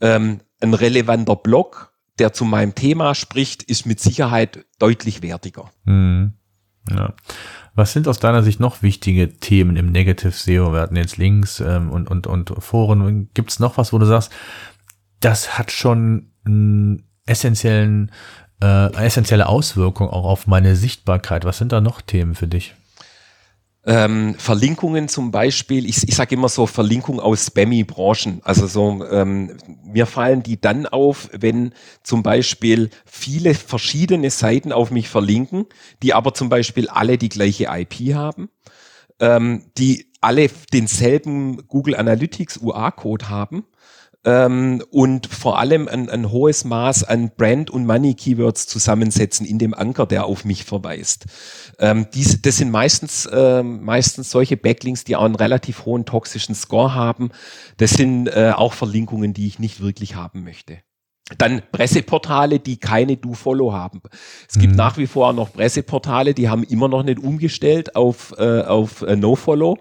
[0.00, 5.72] Ähm, ein relevanter Blog, der zu meinem Thema spricht, ist mit Sicherheit deutlich wertiger.
[5.84, 6.34] Hm.
[6.88, 7.14] Ja.
[7.74, 10.72] Was sind aus deiner Sicht noch wichtige Themen im Negative SEO?
[10.72, 13.28] Wir hatten jetzt Links ähm, und, und, und Foren.
[13.34, 14.32] Gibt es noch was, wo du sagst,
[15.20, 18.10] das hat schon einen essentiellen,
[18.62, 21.44] äh, essentielle Auswirkung auch auf meine Sichtbarkeit?
[21.44, 22.74] Was sind da noch Themen für dich?
[23.86, 28.40] Ähm, Verlinkungen zum Beispiel, ich, ich sage immer so Verlinkung aus Spammy-Branchen.
[28.44, 34.90] Also so, ähm, mir fallen die dann auf, wenn zum Beispiel viele verschiedene Seiten auf
[34.90, 35.64] mich verlinken,
[36.02, 38.50] die aber zum Beispiel alle die gleiche IP haben,
[39.18, 43.64] ähm, die alle denselben Google Analytics UA-Code haben
[44.24, 49.72] ähm, und vor allem ein, ein hohes Maß an Brand- und Money-Keywords zusammensetzen in dem
[49.72, 51.26] Anker, der auf mich verweist.
[51.78, 56.54] Ähm, diese, das sind meistens, äh, meistens solche Backlinks, die auch einen relativ hohen toxischen
[56.54, 57.30] Score haben.
[57.78, 60.78] Das sind äh, auch Verlinkungen, die ich nicht wirklich haben möchte.
[61.38, 64.02] Dann Presseportale, die keine Do-Follow haben.
[64.48, 64.76] Es gibt mhm.
[64.76, 69.16] nach wie vor noch Presseportale, die haben immer noch nicht umgestellt auf, äh, auf äh,
[69.16, 69.78] No-Follow.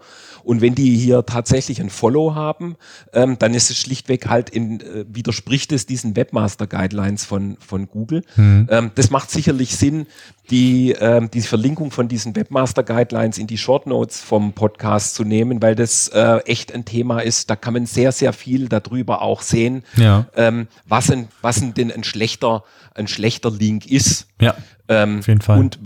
[0.50, 2.76] Und wenn die hier tatsächlich ein Follow haben,
[3.14, 7.88] ähm, dann ist es schlichtweg halt in, äh, widerspricht es diesen Webmaster Guidelines von, von
[7.88, 8.24] Google.
[8.36, 8.68] Mhm.
[8.72, 10.08] Ähm, das macht sicherlich Sinn,
[10.50, 15.24] die, ähm, die Verlinkung von diesen Webmaster Guidelines in die Short Notes vom Podcast zu
[15.24, 17.52] nehmen, weil das äh, echt ein Thema ist.
[17.52, 20.26] Da kann man sehr, sehr viel darüber auch sehen, ja.
[20.36, 22.64] ähm, was, ein, was denn ein schlechter,
[22.96, 24.26] ein schlechter Link ist.
[24.42, 24.56] Ja,
[24.88, 25.60] ähm, auf jeden Fall.
[25.60, 25.78] Und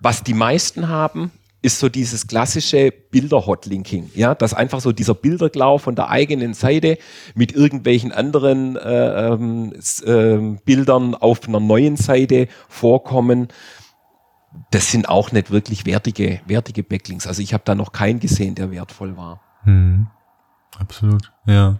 [0.00, 5.78] was die meisten haben, ist so dieses klassische Bilder-Hotlinking, ja, dass einfach so dieser Bilderklau
[5.78, 6.98] von der eigenen Seite
[7.34, 13.48] mit irgendwelchen anderen äh, äh, Bildern auf einer neuen Seite vorkommen.
[14.70, 17.26] Das sind auch nicht wirklich wertige, wertige Backlinks.
[17.26, 19.40] Also ich habe da noch keinen gesehen, der wertvoll war.
[19.64, 20.06] Hm.
[20.78, 21.78] Absolut, ja.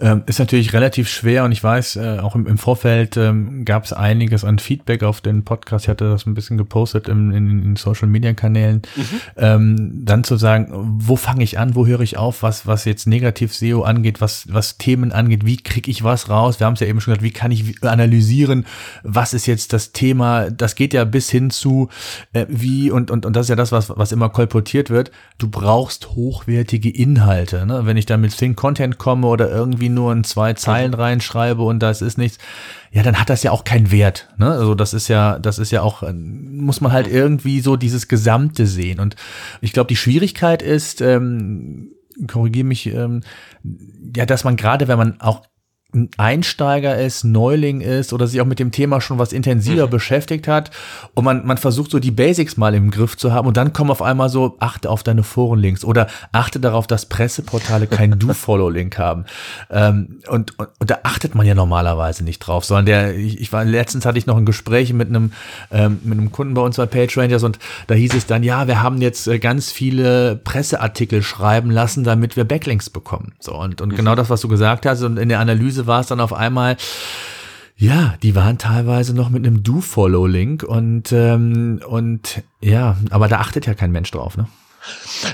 [0.00, 3.84] Ähm, ist natürlich relativ schwer und ich weiß, äh, auch im, im Vorfeld ähm, gab
[3.84, 5.86] es einiges an Feedback auf den Podcast.
[5.86, 8.82] Ich hatte das ein bisschen gepostet in, in, in Social Media Kanälen.
[8.96, 9.20] Mhm.
[9.36, 10.68] Ähm, dann zu sagen,
[11.00, 14.46] wo fange ich an, wo höre ich auf, was, was jetzt negativ SEO angeht, was,
[14.48, 16.60] was Themen angeht, wie kriege ich was raus?
[16.60, 18.64] Wir haben es ja eben schon gesagt, wie kann ich analysieren,
[19.02, 20.50] was ist jetzt das Thema?
[20.50, 21.88] Das geht ja bis hin zu
[22.32, 25.48] äh, wie, und, und, und das ist ja das, was, was immer kolportiert wird, du
[25.48, 27.66] brauchst hochwertige Inhalte.
[27.66, 27.86] Ne?
[27.86, 31.62] Wenn ich ich da mit Think Content komme oder irgendwie nur in zwei Zeilen reinschreibe
[31.62, 32.38] und das ist nichts,
[32.92, 34.28] ja, dann hat das ja auch keinen Wert.
[34.36, 34.50] Ne?
[34.50, 38.66] Also das ist ja, das ist ja auch, muss man halt irgendwie so dieses Gesamte
[38.66, 39.00] sehen.
[39.00, 39.16] Und
[39.60, 41.92] ich glaube, die Schwierigkeit ist, ähm,
[42.28, 43.22] korrigiere mich, ähm,
[44.14, 45.42] ja, dass man gerade, wenn man auch
[46.16, 49.90] Einsteiger ist, Neuling ist oder sich auch mit dem Thema schon was intensiver mhm.
[49.90, 50.70] beschäftigt hat
[51.14, 53.90] und man, man versucht so die Basics mal im Griff zu haben und dann kommen
[53.90, 59.24] auf einmal so, achte auf deine Forenlinks oder achte darauf, dass Presseportale kein Do-Follow-Link haben.
[59.70, 63.52] Ähm, und, und, und da achtet man ja normalerweise nicht drauf, sondern der, ich, ich
[63.52, 65.32] war, letztens hatte ich noch ein Gespräch mit einem,
[65.70, 68.82] ähm, mit einem Kunden bei uns bei PageRangers und da hieß es dann, ja, wir
[68.82, 73.32] haben jetzt äh, ganz viele Presseartikel schreiben lassen, damit wir Backlinks bekommen.
[73.40, 73.96] So, und, und mhm.
[73.96, 76.76] genau das, was du gesagt hast und in der Analyse war es dann auf einmal,
[77.76, 83.66] ja, die waren teilweise noch mit einem Do-Follow-Link und, ähm, und ja, aber da achtet
[83.66, 84.46] ja kein Mensch drauf, ne?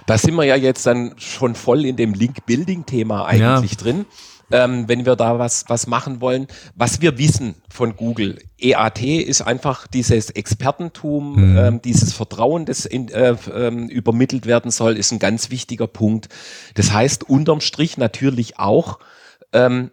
[0.07, 3.79] Da sind wir ja jetzt dann schon voll in dem Link-Building-Thema eigentlich ja.
[3.79, 4.07] drin.
[4.53, 6.49] Ähm, wenn wir da was, was machen wollen.
[6.75, 11.57] Was wir wissen von Google, EAT ist einfach dieses Expertentum, mhm.
[11.57, 16.29] ähm, dieses Vertrauen, das in, äh, ähm, übermittelt werden soll, ist ein ganz wichtiger Punkt.
[16.75, 18.99] Das heißt unterm Strich natürlich auch,
[19.53, 19.93] ähm,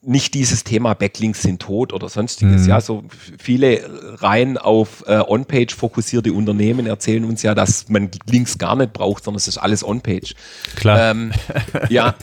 [0.00, 2.62] nicht dieses Thema Backlinks sind tot oder sonstiges.
[2.62, 2.68] Mhm.
[2.68, 3.04] Ja, so
[3.38, 3.80] viele
[4.22, 9.24] rein auf äh, On-Page fokussierte Unternehmen erzählen uns ja, dass man Links gar nicht braucht,
[9.24, 10.34] sondern es ist alles On-Page.
[10.76, 11.10] Klar.
[11.10, 11.32] Ähm,
[11.88, 12.14] ja.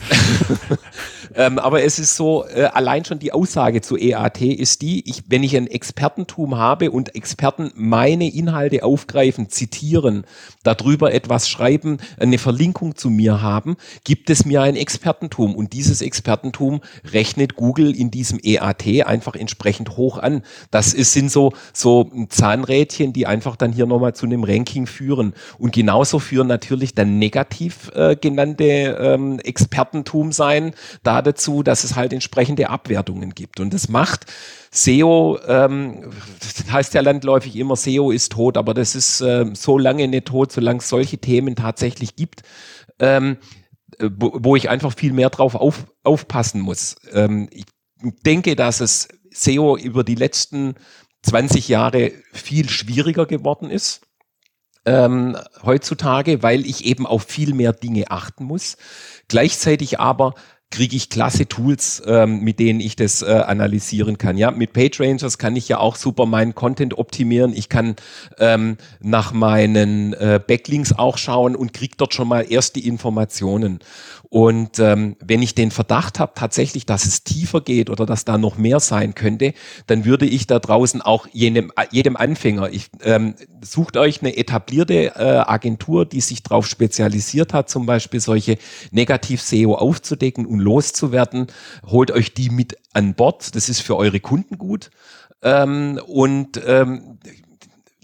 [1.34, 5.24] ähm, aber es ist so, äh, allein schon die Aussage zu EAT ist die, ich,
[5.28, 10.24] wenn ich ein Expertentum habe und Experten meine Inhalte aufgreifen, zitieren,
[10.62, 16.02] darüber etwas schreiben, eine Verlinkung zu mir haben, gibt es mir ein Expertentum und dieses
[16.02, 16.80] Expertentum
[17.12, 20.42] rechnet Google in diesem EAT einfach entsprechend hoch an.
[20.70, 25.34] Das ist, sind so, so Zahnrädchen, die einfach dann hier nochmal zu einem Ranking führen.
[25.58, 31.96] Und genauso führen natürlich dann negativ äh, genannte ähm, Expertentum sein da dazu, dass es
[31.96, 33.58] halt entsprechende Abwertungen gibt.
[33.58, 34.26] Und das macht
[34.70, 39.78] SEO, ähm, das heißt ja landläufig immer, SEO ist tot, aber das ist äh, so
[39.78, 42.42] lange nicht tot, solange es solche Themen tatsächlich gibt.
[43.00, 43.38] Ähm,
[43.98, 46.96] äh, wo, ich einfach viel mehr drauf auf, aufpassen muss.
[47.12, 47.64] Ähm, ich
[48.24, 50.74] denke, dass es SEO über die letzten
[51.22, 54.02] 20 Jahre viel schwieriger geworden ist.
[54.86, 58.76] Ähm, heutzutage, weil ich eben auf viel mehr Dinge achten muss.
[59.28, 60.34] Gleichzeitig aber
[60.74, 64.36] kriege ich klasse Tools, ähm, mit denen ich das äh, analysieren kann.
[64.36, 67.52] Ja, mit PageRangers kann ich ja auch super meinen Content optimieren.
[67.54, 67.94] Ich kann
[68.38, 73.78] ähm, nach meinen äh, Backlinks auch schauen und kriege dort schon mal erst die Informationen.
[74.34, 78.36] Und ähm, wenn ich den Verdacht habe tatsächlich, dass es tiefer geht oder dass da
[78.36, 79.54] noch mehr sein könnte,
[79.86, 85.14] dann würde ich da draußen auch jedem, jedem Anfänger, ich, ähm, sucht euch eine etablierte
[85.14, 88.58] äh, Agentur, die sich darauf spezialisiert hat, zum Beispiel solche
[88.90, 91.46] Negativ-SEO aufzudecken und loszuwerden.
[91.86, 93.54] Holt euch die mit an Bord.
[93.54, 94.90] Das ist für eure Kunden gut.
[95.42, 97.18] Ähm, und ähm,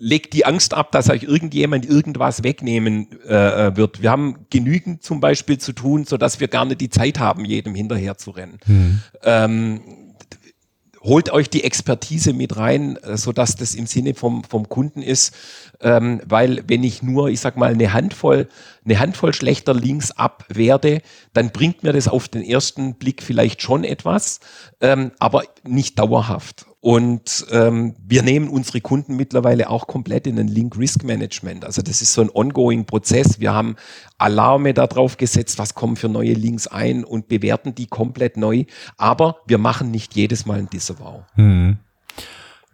[0.01, 4.01] legt die Angst ab, dass euch irgendjemand irgendwas wegnehmen äh, äh, wird.
[4.01, 7.45] Wir haben genügend zum Beispiel zu tun, so dass wir gar nicht die Zeit haben,
[7.45, 8.59] jedem hinterher zu rennen.
[8.67, 9.03] Mhm.
[9.23, 9.81] Ähm,
[11.03, 15.03] holt euch die Expertise mit rein, äh, so dass das im Sinne vom, vom Kunden
[15.03, 15.35] ist,
[15.81, 18.49] ähm, weil wenn ich nur, ich sag mal, eine Handvoll,
[18.85, 23.85] eine Handvoll schlechter Links abwerde, dann bringt mir das auf den ersten Blick vielleicht schon
[23.85, 24.41] etwas,
[24.81, 26.67] ähm, aber nicht dauerhaft.
[26.83, 31.67] Und ähm, wir nehmen unsere Kunden mittlerweile auch komplett in den Link Risk Management.
[31.67, 33.39] Also das ist so ein ongoing Prozess.
[33.39, 33.77] Wir haben
[34.17, 38.65] Alarme darauf gesetzt, was kommen für neue Links ein und bewerten die komplett neu.
[38.97, 41.23] Aber wir machen nicht jedes Mal ein Disavow.
[41.35, 41.77] Hm.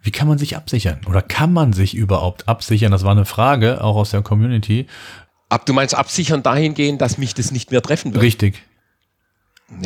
[0.01, 1.01] Wie kann man sich absichern?
[1.09, 2.93] Oder kann man sich überhaupt absichern?
[2.93, 4.87] Das war eine Frage, auch aus der Community.
[5.49, 8.23] Ab, du meinst absichern dahingehend, dass mich das nicht mehr treffen wird?
[8.23, 8.63] Richtig.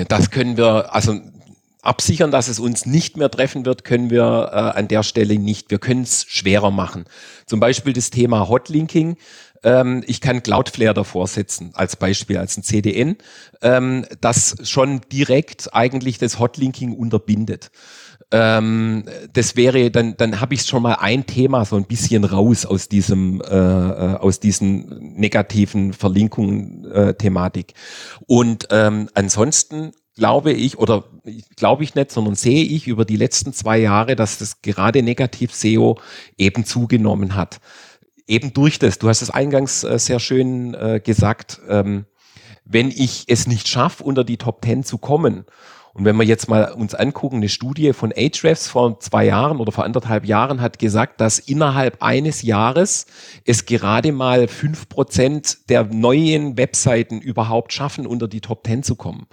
[0.07, 1.19] Das können wir, also
[1.81, 5.71] absichern, dass es uns nicht mehr treffen wird, können wir äh, an der Stelle nicht.
[5.71, 7.05] Wir können es schwerer machen.
[7.45, 9.17] Zum Beispiel das Thema Hotlinking.
[9.63, 13.17] Ähm, ich kann Cloudflare davor setzen, als Beispiel, als ein CDN,
[13.61, 17.71] ähm, das schon direkt eigentlich das Hotlinking unterbindet.
[18.31, 22.65] Ähm, das wäre, dann, dann habe ich schon mal ein Thema so ein bisschen raus
[22.65, 27.13] aus diesem, äh, äh aus diesen negativen Verlinkungen äh.
[28.27, 31.05] Und ähm, ansonsten glaube ich, oder
[31.55, 35.99] glaube ich nicht, sondern sehe ich über die letzten zwei Jahre, dass das gerade Negativ-SEO
[36.37, 37.59] eben zugenommen hat.
[38.27, 42.05] Eben durch das, du hast es eingangs äh, sehr schön äh, gesagt, ähm,
[42.65, 45.45] wenn ich es nicht schaffe, unter die Top 10 zu kommen,
[45.93, 49.73] und wenn wir jetzt mal uns angucken, eine Studie von Ahrefs vor zwei Jahren oder
[49.73, 53.07] vor anderthalb Jahren hat gesagt, dass innerhalb eines Jahres
[53.45, 58.95] es gerade mal fünf Prozent der neuen Webseiten überhaupt schaffen, unter die Top 10 zu
[58.95, 59.27] kommen.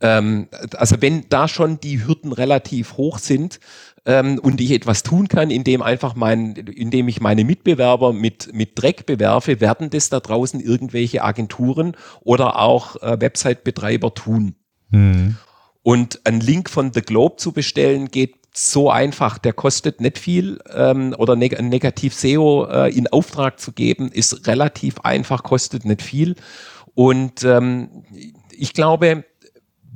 [0.00, 3.60] Ähm, also wenn da schon die Hürden relativ hoch sind,
[4.06, 8.72] ähm, und ich etwas tun kann, indem einfach mein, indem ich meine Mitbewerber mit, mit
[8.80, 14.56] Dreck bewerfe, werden das da draußen irgendwelche Agenturen oder auch äh, Website-Betreiber tun.
[14.90, 15.36] Mhm.
[15.82, 20.60] Und ein Link von The Globe zu bestellen geht so einfach, der kostet nicht viel
[20.72, 26.02] ähm, oder neg negativ SEO äh, in Auftrag zu geben, ist relativ einfach, kostet nicht
[26.02, 26.36] viel.
[26.94, 28.04] Und ähm,
[28.52, 29.24] ich glaube,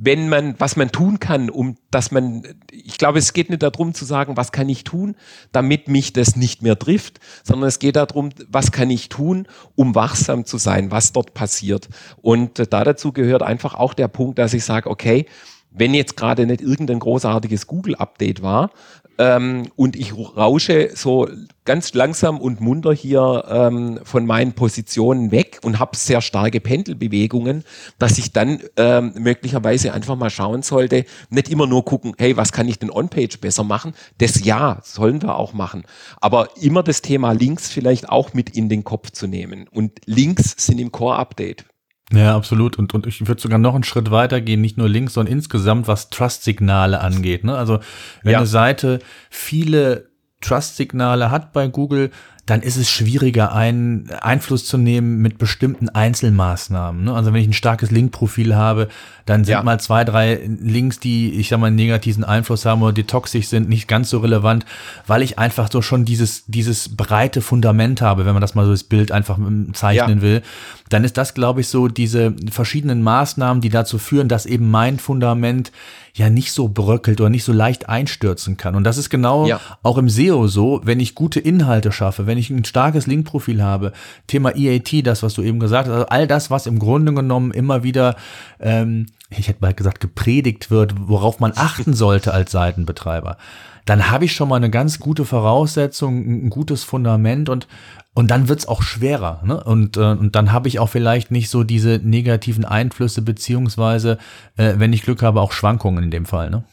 [0.01, 3.93] wenn man, was man tun kann, um dass man, ich glaube, es geht nicht darum
[3.93, 5.15] zu sagen, was kann ich tun,
[5.51, 9.95] damit mich das nicht mehr trifft, sondern es geht darum, was kann ich tun, um
[9.95, 11.89] wachsam zu sein, was dort passiert.
[12.21, 15.25] Und da dazu gehört einfach auch der Punkt, dass ich sage, okay,
[15.71, 18.71] wenn jetzt gerade nicht irgendein großartiges Google-Update war,
[19.19, 21.27] ähm, und ich rausche so
[21.65, 27.65] ganz langsam und munter hier ähm, von meinen Positionen weg und habe sehr starke Pendelbewegungen,
[27.99, 32.53] dass ich dann ähm, möglicherweise einfach mal schauen sollte, nicht immer nur gucken, hey, was
[32.53, 33.93] kann ich denn on-page besser machen?
[34.19, 35.83] Das ja, sollen wir auch machen.
[36.21, 39.67] Aber immer das Thema Links vielleicht auch mit in den Kopf zu nehmen.
[39.67, 41.65] Und Links sind im Core-Update.
[42.13, 42.77] Ja, absolut.
[42.77, 45.87] Und, und ich würde sogar noch einen Schritt weiter gehen, nicht nur links, sondern insgesamt,
[45.87, 47.43] was Trust-Signale angeht.
[47.43, 47.55] Ne?
[47.55, 47.79] Also
[48.23, 48.37] wenn ja.
[48.39, 50.09] eine Seite viele
[50.41, 52.11] Trust-Signale hat bei Google,
[52.49, 57.03] dann ist es schwieriger, einen Einfluss zu nehmen mit bestimmten Einzelmaßnahmen.
[57.03, 57.13] Ne?
[57.13, 58.87] Also wenn ich ein starkes Link-Profil habe,
[59.27, 59.63] dann sind ja.
[59.63, 63.47] mal zwei, drei Links, die, ich sag mal, einen negativen Einfluss haben oder die toxisch
[63.47, 64.65] sind, nicht ganz so relevant,
[65.05, 68.71] weil ich einfach so schon dieses, dieses breite Fundament habe, wenn man das mal so
[68.71, 69.37] das Bild einfach
[69.73, 70.21] zeichnen ja.
[70.23, 70.41] will,
[70.89, 74.99] dann ist das, glaube ich, so diese verschiedenen Maßnahmen, die dazu führen, dass eben mein
[74.99, 75.71] Fundament
[76.13, 78.75] ja nicht so bröckelt oder nicht so leicht einstürzen kann.
[78.75, 79.59] Und das ist genau ja.
[79.83, 83.93] auch im SEO so, wenn ich gute Inhalte schaffe, wenn ich ein starkes Linkprofil habe,
[84.27, 87.51] Thema EAT, das, was du eben gesagt hast, also all das, was im Grunde genommen
[87.51, 88.15] immer wieder
[88.59, 89.05] ähm,
[89.37, 93.37] ich hätte mal gesagt, gepredigt wird, worauf man achten sollte als Seitenbetreiber,
[93.85, 97.67] dann habe ich schon mal eine ganz gute Voraussetzung, ein gutes Fundament und
[98.13, 99.41] und dann wird's auch schwerer.
[99.45, 99.63] Ne?
[99.63, 104.17] Und, äh, und dann habe ich auch vielleicht nicht so diese negativen Einflüsse, beziehungsweise,
[104.57, 106.49] äh, wenn ich Glück habe, auch Schwankungen in dem Fall.
[106.49, 106.63] Ne?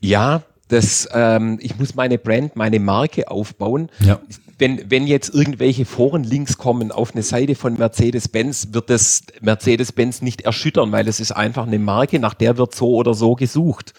[0.00, 3.88] Ja, das, ähm, ich muss meine Brand, meine Marke aufbauen.
[4.00, 4.20] Ja.
[4.58, 10.42] Wenn, wenn jetzt irgendwelche Forenlinks kommen auf eine Seite von Mercedes-Benz, wird das Mercedes-Benz nicht
[10.42, 13.92] erschüttern, weil es ist einfach eine Marke, nach der wird so oder so gesucht.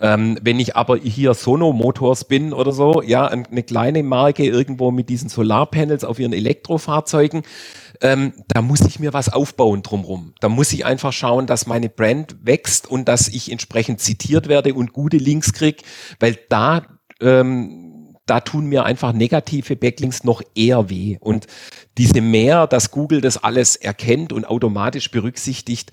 [0.00, 4.90] Ähm, wenn ich aber hier Sono Motors bin oder so, ja, eine kleine Marke irgendwo
[4.90, 7.42] mit diesen Solarpanels auf ihren Elektrofahrzeugen,
[8.02, 10.34] ähm, da muss ich mir was aufbauen drumrum.
[10.40, 14.74] Da muss ich einfach schauen, dass meine Brand wächst und dass ich entsprechend zitiert werde
[14.74, 15.82] und gute Links krieg,
[16.20, 16.82] weil da
[17.20, 17.86] ähm,
[18.26, 21.16] da tun mir einfach negative Backlinks noch eher weh.
[21.20, 21.46] Und
[21.96, 25.92] diese mehr, dass Google das alles erkennt und automatisch berücksichtigt,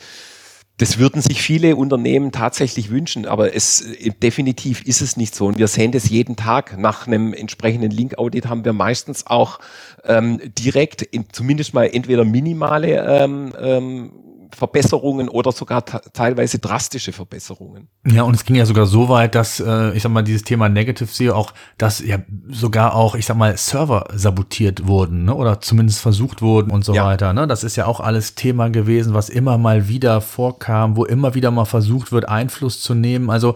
[0.77, 5.45] das würden sich viele Unternehmen tatsächlich wünschen, aber es äh, definitiv ist es nicht so.
[5.45, 6.77] Und wir sehen das jeden Tag.
[6.77, 9.59] Nach einem entsprechenden Link-Audit haben wir meistens auch
[10.03, 14.11] ähm, direkt in, zumindest mal entweder minimale ähm, ähm,
[14.55, 17.87] Verbesserungen oder sogar teilweise drastische Verbesserungen.
[18.05, 20.69] Ja, und es ging ja sogar so weit, dass, äh, ich sag mal, dieses Thema
[20.69, 25.35] Negative SEO auch, dass ja sogar auch, ich sag mal, Server sabotiert wurden, ne?
[25.35, 27.05] oder zumindest versucht wurden und so ja.
[27.05, 27.33] weiter.
[27.33, 27.47] Ne?
[27.47, 31.51] Das ist ja auch alles Thema gewesen, was immer mal wieder vorkam, wo immer wieder
[31.51, 33.29] mal versucht wird, Einfluss zu nehmen.
[33.29, 33.55] Also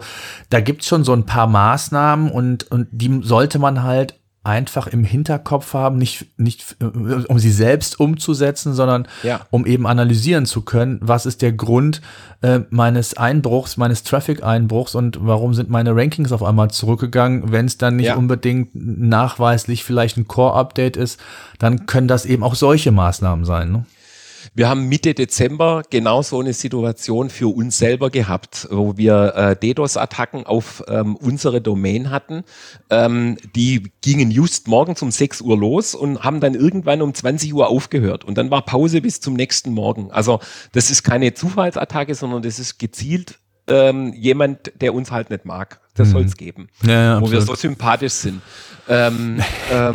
[0.50, 4.17] da gibt's schon so ein paar Maßnahmen und, und die sollte man halt
[4.48, 9.40] einfach im Hinterkopf haben, nicht, nicht äh, um sie selbst umzusetzen, sondern ja.
[9.50, 12.00] um eben analysieren zu können, was ist der Grund
[12.40, 17.76] äh, meines Einbruchs, meines Traffic-Einbruchs und warum sind meine Rankings auf einmal zurückgegangen, wenn es
[17.76, 18.16] dann nicht ja.
[18.16, 21.20] unbedingt nachweislich vielleicht ein Core-Update ist,
[21.58, 23.70] dann können das eben auch solche Maßnahmen sein.
[23.70, 23.84] Ne?
[24.58, 29.54] Wir haben Mitte Dezember genau so eine Situation für uns selber gehabt, wo wir äh,
[29.54, 32.42] DDoS-Attacken auf ähm, unsere Domain hatten.
[32.90, 37.54] Ähm, die gingen just morgens um 6 Uhr los und haben dann irgendwann um 20
[37.54, 38.24] Uhr aufgehört.
[38.24, 40.10] Und dann war Pause bis zum nächsten Morgen.
[40.10, 40.40] Also
[40.72, 45.80] das ist keine Zufallsattacke, sondern das ist gezielt ähm, jemand, der uns halt nicht mag.
[45.98, 46.12] Das mhm.
[46.12, 46.68] soll es geben.
[46.84, 48.40] Ja, ja, wo wir so sympathisch sind.
[48.88, 49.40] Ähm,
[49.72, 49.94] ähm.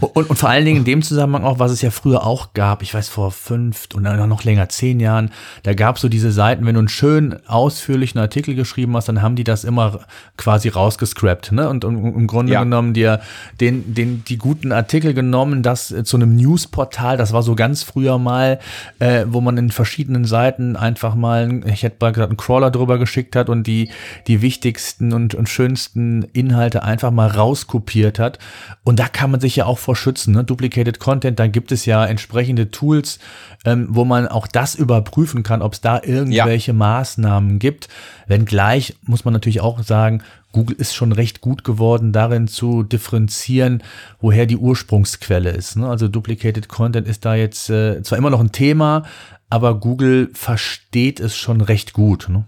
[0.00, 2.82] Und, und, vor allen Dingen in dem Zusammenhang auch, was es ja früher auch gab,
[2.82, 5.30] ich weiß vor fünf und noch länger, zehn Jahren,
[5.62, 9.22] da gab es so diese Seiten, wenn du einen schön ausführlichen Artikel geschrieben hast, dann
[9.22, 10.00] haben die das immer
[10.36, 11.68] quasi rausgescrapt, ne?
[11.68, 12.62] Und, und im Grunde ja.
[12.64, 13.20] genommen dir
[13.60, 17.82] den, den, die guten Artikel genommen, das äh, zu einem Newsportal, das war so ganz
[17.82, 18.58] früher mal,
[18.98, 22.98] äh, wo man in verschiedenen Seiten einfach mal, ich hätte mal gesagt, einen Crawler drüber
[22.98, 23.90] geschickt hat und die,
[24.26, 28.38] die wichtigsten und und, und schönsten Inhalte einfach mal rauskopiert hat.
[28.82, 30.32] Und da kann man sich ja auch vor schützen.
[30.32, 30.42] Ne?
[30.42, 33.18] Duplicated Content, da gibt es ja entsprechende Tools,
[33.66, 36.76] ähm, wo man auch das überprüfen kann, ob es da irgendwelche ja.
[36.78, 37.88] Maßnahmen gibt.
[38.26, 40.22] Wenngleich muss man natürlich auch sagen,
[40.52, 43.82] Google ist schon recht gut geworden, darin zu differenzieren,
[44.20, 45.76] woher die Ursprungsquelle ist.
[45.76, 45.86] Ne?
[45.86, 49.02] Also Duplicated Content ist da jetzt äh, zwar immer noch ein Thema,
[49.50, 52.28] aber Google versteht es schon recht gut.
[52.30, 52.46] Ne?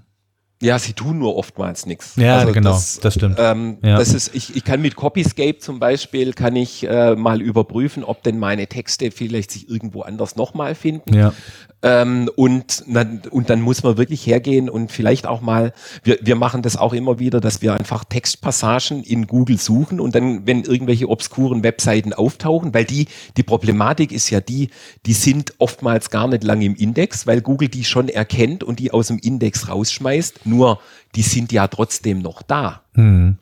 [0.63, 2.17] Ja, sie tun nur oftmals nichts.
[2.17, 3.37] Ja, also genau, das, das stimmt.
[3.39, 3.99] Ähm, ja.
[3.99, 8.23] Das ist, ich, ich kann mit Copyscape zum Beispiel, kann ich äh, mal überprüfen, ob
[8.23, 11.13] denn meine Texte vielleicht sich irgendwo anders nochmal finden.
[11.15, 11.35] Ja.
[11.83, 12.85] Ähm, und,
[13.31, 15.73] und dann muss man wirklich hergehen und vielleicht auch mal,
[16.03, 20.15] wir, wir machen das auch immer wieder, dass wir einfach Textpassagen in Google suchen und
[20.15, 24.71] dann, wenn irgendwelche obskuren Webseiten auftauchen, weil die, die Problematik ist ja die,
[25.05, 28.91] die sind oftmals gar nicht lange im Index, weil Google die schon erkennt und die
[28.91, 30.81] aus dem Index rausschmeißt, nur
[31.15, 32.83] die sind ja trotzdem noch da.
[32.95, 33.37] Hm.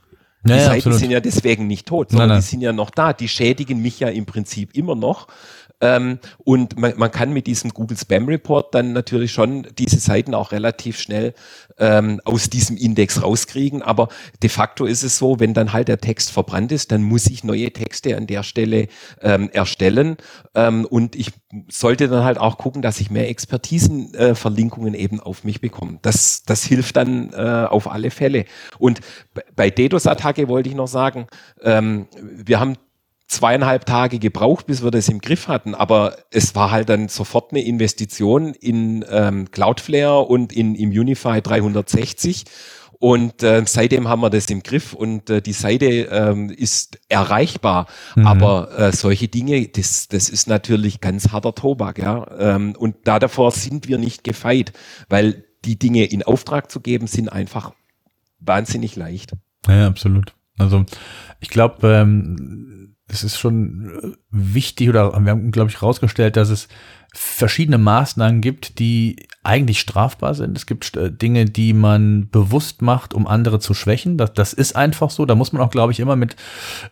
[0.45, 0.99] Die ja, Seiten absolut.
[0.99, 2.43] sind ja deswegen nicht tot, sondern nein, nein.
[2.43, 3.15] die sind ja noch da.
[3.15, 5.27] Die schädigen mich ja im Prinzip immer noch.
[5.85, 10.35] Ähm, und man, man, kann mit diesem Google Spam Report dann natürlich schon diese Seiten
[10.35, 11.35] auch relativ schnell
[11.77, 13.83] ähm, aus diesem Index rauskriegen.
[13.83, 14.09] Aber
[14.43, 17.45] de facto ist es so, wenn dann halt der Text verbrannt ist, dann muss ich
[17.45, 18.89] neue Texte an der Stelle
[19.21, 20.17] ähm, erstellen.
[20.55, 21.33] Ähm, und ich
[21.71, 25.99] sollte dann halt auch gucken, dass ich mehr Expertisenverlinkungen äh, eben auf mich bekomme.
[26.01, 28.47] Das, das hilft dann äh, auf alle Fälle.
[28.79, 29.01] Und
[29.55, 31.27] bei DDoS-Attacke wollte ich noch sagen,
[31.63, 32.77] ähm, wir haben
[33.27, 35.75] zweieinhalb Tage gebraucht, bis wir das im Griff hatten.
[35.75, 41.41] Aber es war halt dann sofort eine Investition in ähm, Cloudflare und in im Unify
[41.41, 42.45] 360.
[42.99, 47.87] Und äh, seitdem haben wir das im Griff und äh, die Seite ähm, ist erreichbar.
[48.15, 48.27] Mhm.
[48.27, 52.27] Aber äh, solche Dinge, das, das ist natürlich ganz harter Tobak, ja.
[52.39, 54.73] Ähm, und da davor sind wir nicht gefeit,
[55.09, 57.73] weil die Dinge in Auftrag zu geben, sind einfach
[58.39, 59.33] wahnsinnig leicht.
[59.69, 60.35] Ja, absolut.
[60.59, 60.85] Also
[61.41, 66.49] ich glaube, ähm, es ist schon äh, wichtig oder wir haben, glaube ich, herausgestellt, dass
[66.49, 66.69] es
[67.13, 70.57] verschiedene Maßnahmen gibt, die eigentlich strafbar sind.
[70.57, 74.17] Es gibt äh, Dinge, die man bewusst macht, um andere zu schwächen.
[74.17, 75.27] Das, das ist einfach so.
[75.27, 76.35] Da muss man auch, glaube ich, immer mit,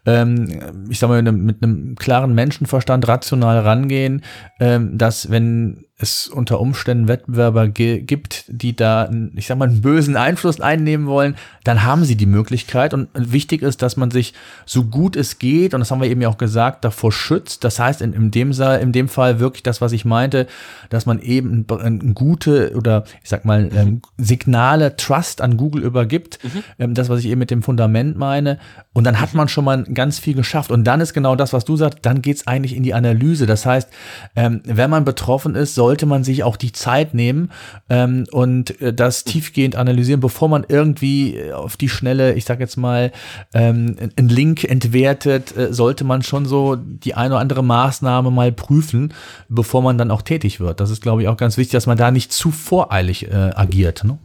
[0.07, 4.23] ähm, ich sag mal, mit einem, mit einem klaren Menschenverstand rational rangehen,
[4.61, 10.17] ähm, dass wenn es unter Umständen Wettbewerber gibt, die da, ich sag mal, einen bösen
[10.17, 12.93] Einfluss einnehmen wollen, dann haben sie die Möglichkeit.
[12.95, 14.35] Und wichtig ist, dass man sich
[14.67, 17.65] so gut es geht, und das haben wir eben ja auch gesagt, davor schützt.
[17.65, 20.47] Das heißt, in, in, dem, in dem Fall wirklich das, was ich meinte,
[20.91, 26.39] dass man eben ein, gute oder ich sag mal ähm, Signale, Trust an Google übergibt.
[26.43, 26.65] Mhm.
[26.79, 28.59] Ähm, das, was ich eben mit dem Fundament meine.
[28.93, 30.71] Und dann hat man schon mal ganz viel geschafft.
[30.71, 33.47] Und dann ist genau das, was du sagst, dann geht's eigentlich in die Analyse.
[33.47, 33.89] Das heißt,
[34.37, 37.51] ähm, wenn man betroffen ist, sollte man sich auch die Zeit nehmen
[37.91, 42.61] ähm, und äh, das tiefgehend analysieren, bevor man irgendwie äh, auf die Schnelle, ich sag
[42.61, 43.13] jetzt mal,
[43.53, 48.53] ähm, einen Link entwertet, äh, sollte man schon so die eine oder andere Maßnahme mal
[48.53, 49.13] prüfen,
[49.51, 50.81] bevor man dann auch tätig wird.
[50.81, 54.03] Das ist, glaube ich, auch ganz wichtig, dass man da nicht zu voreilig äh, agiert.
[54.03, 54.17] Ne?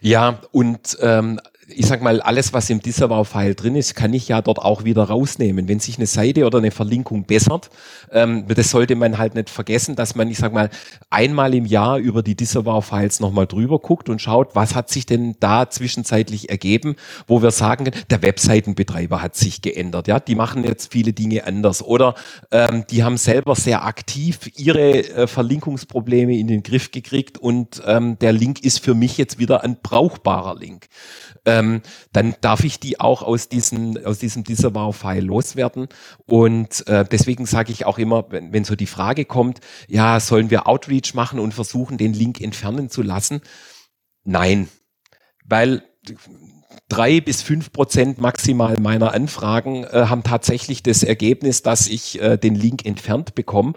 [0.00, 1.40] Ja, und ähm,
[1.74, 5.04] ich sag mal, alles, was im Disavow-File drin ist, kann ich ja dort auch wieder
[5.04, 5.68] rausnehmen.
[5.68, 7.70] Wenn sich eine Seite oder eine Verlinkung bessert,
[8.12, 10.70] ähm, das sollte man halt nicht vergessen, dass man, ich sag mal,
[11.10, 15.36] einmal im Jahr über die Disavow-Files nochmal drüber guckt und schaut, was hat sich denn
[15.40, 16.96] da zwischenzeitlich ergeben,
[17.26, 20.08] wo wir sagen, der Webseitenbetreiber hat sich geändert.
[20.08, 22.14] Ja, die machen jetzt viele Dinge anders oder
[22.50, 28.18] ähm, die haben selber sehr aktiv ihre äh, Verlinkungsprobleme in den Griff gekriegt und ähm,
[28.18, 30.88] der Link ist für mich jetzt wieder ein brauchbarer Link
[31.60, 31.82] ähm,
[32.12, 35.88] dann darf ich die auch aus, diesen, aus diesem Disavow-File loswerden.
[36.26, 40.50] Und äh, deswegen sage ich auch immer, wenn, wenn so die Frage kommt, ja, sollen
[40.50, 43.40] wir Outreach machen und versuchen, den Link entfernen zu lassen?
[44.24, 44.68] Nein,
[45.44, 45.82] weil
[46.88, 52.36] drei bis fünf Prozent maximal meiner Anfragen äh, haben tatsächlich das Ergebnis, dass ich äh,
[52.36, 53.74] den Link entfernt bekomme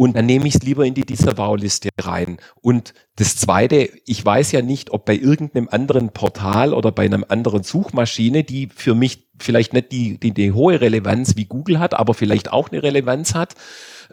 [0.00, 2.38] und dann nehme ich es lieber in die Disavow-Liste rein.
[2.62, 7.30] Und das Zweite, ich weiß ja nicht, ob bei irgendeinem anderen Portal oder bei einer
[7.30, 11.92] anderen Suchmaschine, die für mich vielleicht nicht die, die, die hohe Relevanz wie Google hat,
[11.92, 13.56] aber vielleicht auch eine Relevanz hat,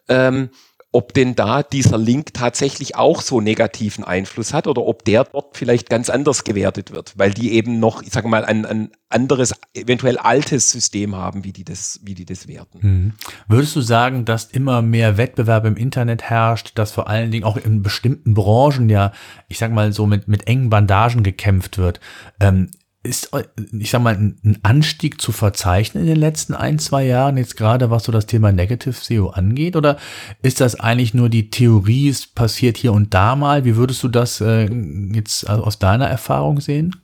[0.10, 0.50] ähm,
[0.98, 5.56] ob denn da dieser Link tatsächlich auch so negativen Einfluss hat oder ob der dort
[5.56, 9.54] vielleicht ganz anders gewertet wird, weil die eben noch, ich sage mal, ein, ein anderes,
[9.76, 12.80] eventuell altes System haben, wie die das, wie die das werten.
[12.82, 13.14] Mhm.
[13.48, 17.58] Würdest du sagen, dass immer mehr Wettbewerb im Internet herrscht, dass vor allen Dingen auch
[17.58, 19.12] in bestimmten Branchen ja,
[19.50, 22.00] ich sag mal so mit, mit engen Bandagen gekämpft wird?
[22.40, 22.72] Ähm,
[23.08, 23.32] ist,
[23.80, 27.90] ich sag mal, ein Anstieg zu verzeichnen in den letzten ein, zwei Jahren, jetzt gerade
[27.90, 29.76] was so das Thema Negative SEO angeht?
[29.76, 29.98] Oder
[30.42, 33.66] ist das eigentlich nur die Theorie, es passiert hier und da mal?
[33.66, 34.70] Wie würdest du das äh,
[35.14, 36.96] jetzt aus deiner Erfahrung sehen?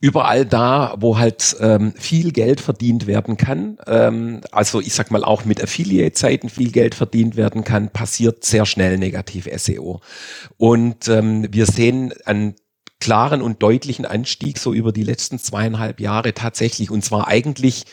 [0.00, 5.24] überall da, wo halt ähm, viel Geld verdient werden kann, ähm, also ich sag mal
[5.24, 10.00] auch mit Affiliate-Seiten viel Geld verdient werden kann, passiert sehr schnell negativ SEO.
[10.56, 12.54] Und ähm, wir sehen einen
[13.06, 17.84] klaren und deutlichen Anstieg so über die letzten zweieinhalb Jahre tatsächlich und zwar eigentlich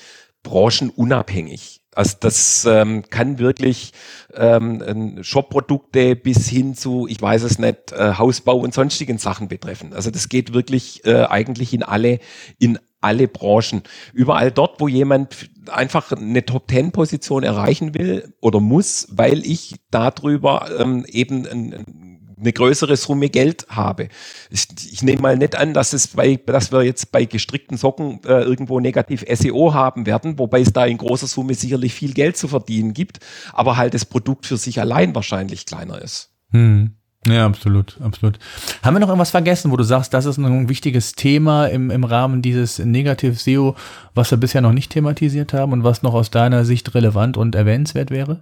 [0.42, 1.82] branchenunabhängig.
[1.94, 3.94] Also das ähm, kann wirklich
[4.34, 9.94] ähm, Shop-Produkte bis hin zu, ich weiß es nicht, äh, Hausbau und sonstigen Sachen betreffen.
[9.94, 12.18] Also das geht wirklich äh, eigentlich in alle,
[12.58, 13.84] in alle Branchen.
[14.14, 21.06] Überall dort, wo jemand einfach eine Top-10-Position erreichen will oder muss, weil ich darüber ähm,
[21.08, 22.13] eben ein, ein
[22.44, 24.10] eine größere Summe Geld habe.
[24.50, 28.20] Ich, ich nehme mal nicht an, dass es bei, dass wir jetzt bei gestrickten Socken
[28.26, 32.38] äh, irgendwo negativ SEO haben werden, wobei es da in großer Summe sicherlich viel Geld
[32.38, 33.20] zu verdienen gibt,
[33.54, 36.30] aber halt das Produkt für sich allein wahrscheinlich kleiner ist.
[36.52, 36.92] Hm.
[37.26, 38.38] Ja, absolut, absolut.
[38.84, 42.04] Haben wir noch irgendwas vergessen, wo du sagst, das ist ein wichtiges Thema im, im
[42.04, 43.76] Rahmen dieses Negativ SEO,
[44.14, 47.56] was wir bisher noch nicht thematisiert haben und was noch aus deiner Sicht relevant und
[47.56, 48.42] erwähnenswert wäre?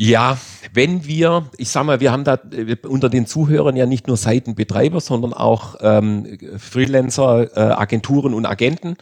[0.00, 0.38] Ja,
[0.72, 4.16] wenn wir, ich sag mal, wir haben da äh, unter den Zuhörern ja nicht nur
[4.16, 8.94] Seitenbetreiber, sondern auch ähm, Freelancer, äh, Agenturen und Agenten,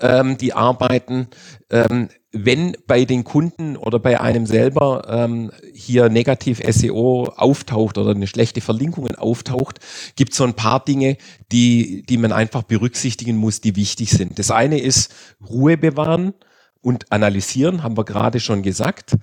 [0.00, 1.28] ähm, die arbeiten.
[1.70, 8.10] Ähm, wenn bei den Kunden oder bei einem selber ähm, hier negativ SEO auftaucht oder
[8.10, 9.80] eine schlechte Verlinkung auftaucht,
[10.14, 11.16] gibt es so ein paar Dinge,
[11.52, 14.38] die, die man einfach berücksichtigen muss, die wichtig sind.
[14.38, 15.10] Das eine ist
[15.48, 16.34] Ruhe bewahren
[16.82, 19.16] und analysieren, haben wir gerade schon gesagt.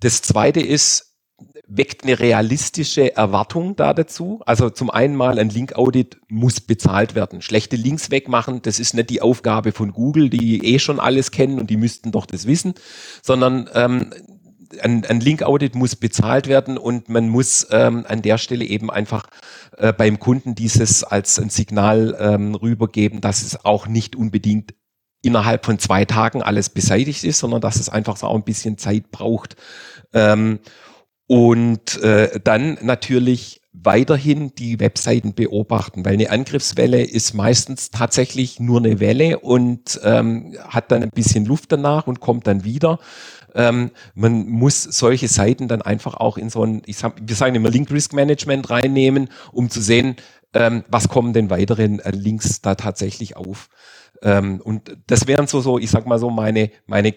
[0.00, 1.08] Das zweite ist,
[1.66, 4.40] weckt eine realistische Erwartung da dazu.
[4.46, 7.42] Also zum einen mal ein Link-Audit muss bezahlt werden.
[7.42, 11.60] Schlechte Links wegmachen, das ist nicht die Aufgabe von Google, die eh schon alles kennen
[11.60, 12.74] und die müssten doch das wissen,
[13.22, 14.10] sondern ähm,
[14.82, 19.26] ein, ein Link-Audit muss bezahlt werden und man muss ähm, an der Stelle eben einfach
[19.76, 24.74] äh, beim Kunden dieses als ein Signal ähm, rübergeben, dass es auch nicht unbedingt
[25.28, 28.78] innerhalb von zwei Tagen alles beseitigt ist, sondern dass es einfach so auch ein bisschen
[28.78, 29.56] Zeit braucht.
[30.12, 30.58] Ähm,
[31.26, 38.78] und äh, dann natürlich weiterhin die Webseiten beobachten, weil eine Angriffswelle ist meistens tatsächlich nur
[38.78, 42.98] eine Welle und ähm, hat dann ein bisschen Luft danach und kommt dann wieder.
[43.54, 47.54] Ähm, man muss solche Seiten dann einfach auch in so ein, ich sag, wir sagen
[47.54, 50.16] immer Link Risk Management reinnehmen, um zu sehen,
[50.54, 53.68] ähm, was kommen denn weiteren äh, Links da tatsächlich auf.
[54.22, 57.14] Ähm, und das wären so, so, ich sag mal so, meine, meine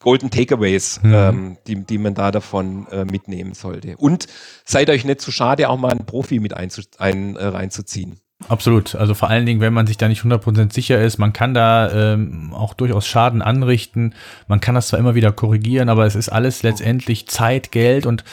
[0.00, 1.14] Golden Takeaways, mhm.
[1.14, 3.96] ähm, die, die man da davon äh, mitnehmen sollte.
[3.98, 4.26] Und
[4.64, 8.18] seid euch nicht zu schade, auch mal einen Profi mit einzu, ein, äh, reinzuziehen.
[8.48, 8.94] Absolut.
[8.94, 12.14] Also vor allen Dingen, wenn man sich da nicht 100% sicher ist, man kann da
[12.14, 14.14] ähm, auch durchaus Schaden anrichten.
[14.48, 18.24] Man kann das zwar immer wieder korrigieren, aber es ist alles letztendlich Zeit, Geld und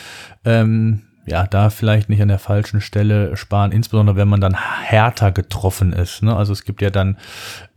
[0.46, 5.32] ähm, ja, da vielleicht nicht an der falschen Stelle sparen, insbesondere wenn man dann härter
[5.32, 6.24] getroffen ist.
[6.24, 6.36] Ne?
[6.36, 7.18] Also es gibt ja dann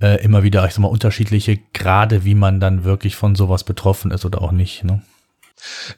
[0.00, 4.12] äh, immer wieder, ich sag mal, unterschiedliche Grade, wie man dann wirklich von sowas betroffen
[4.12, 4.84] ist oder auch nicht.
[4.84, 5.02] Ne?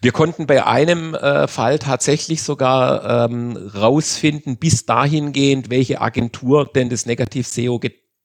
[0.01, 6.89] Wir konnten bei einem äh, Fall tatsächlich sogar ähm, rausfinden, bis dahingehend, welche Agentur denn
[6.89, 7.81] das Negativ-SEO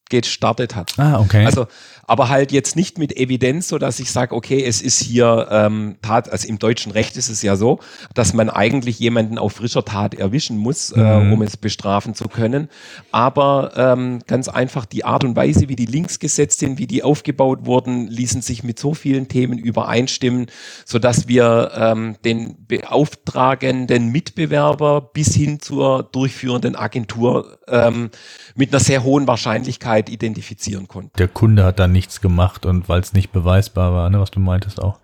[0.09, 0.93] gestartet hat.
[0.97, 1.45] Ah, okay.
[1.45, 1.67] Also
[2.07, 5.97] aber halt jetzt nicht mit Evidenz, so dass ich sage, okay, es ist hier ähm,
[6.01, 7.79] Tat, also im deutschen Recht ist es ja so,
[8.13, 11.33] dass man eigentlich jemanden auf frischer Tat erwischen muss, äh, mhm.
[11.33, 12.69] um es bestrafen zu können.
[13.11, 17.03] Aber ähm, ganz einfach die Art und Weise, wie die Links gesetzt sind, wie die
[17.03, 20.47] aufgebaut wurden, ließen sich mit so vielen Themen übereinstimmen,
[20.85, 28.11] so dass wir ähm, den beauftragenden Mitbewerber bis hin zur durchführenden Agentur ähm,
[28.55, 31.11] mit einer sehr hohen Wahrscheinlichkeit identifizieren konnten.
[31.17, 34.39] Der Kunde hat dann nichts gemacht und weil es nicht beweisbar war, ne, was du
[34.39, 34.99] meintest auch.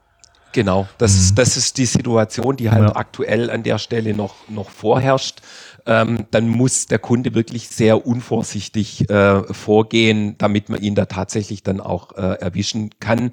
[0.54, 1.20] Genau, das, mhm.
[1.20, 2.96] ist, das ist die Situation, die halt ja.
[2.96, 5.41] aktuell an der Stelle noch, noch vorherrscht.
[5.86, 11.64] Ähm, dann muss der Kunde wirklich sehr unvorsichtig äh, vorgehen, damit man ihn da tatsächlich
[11.64, 13.32] dann auch äh, erwischen kann.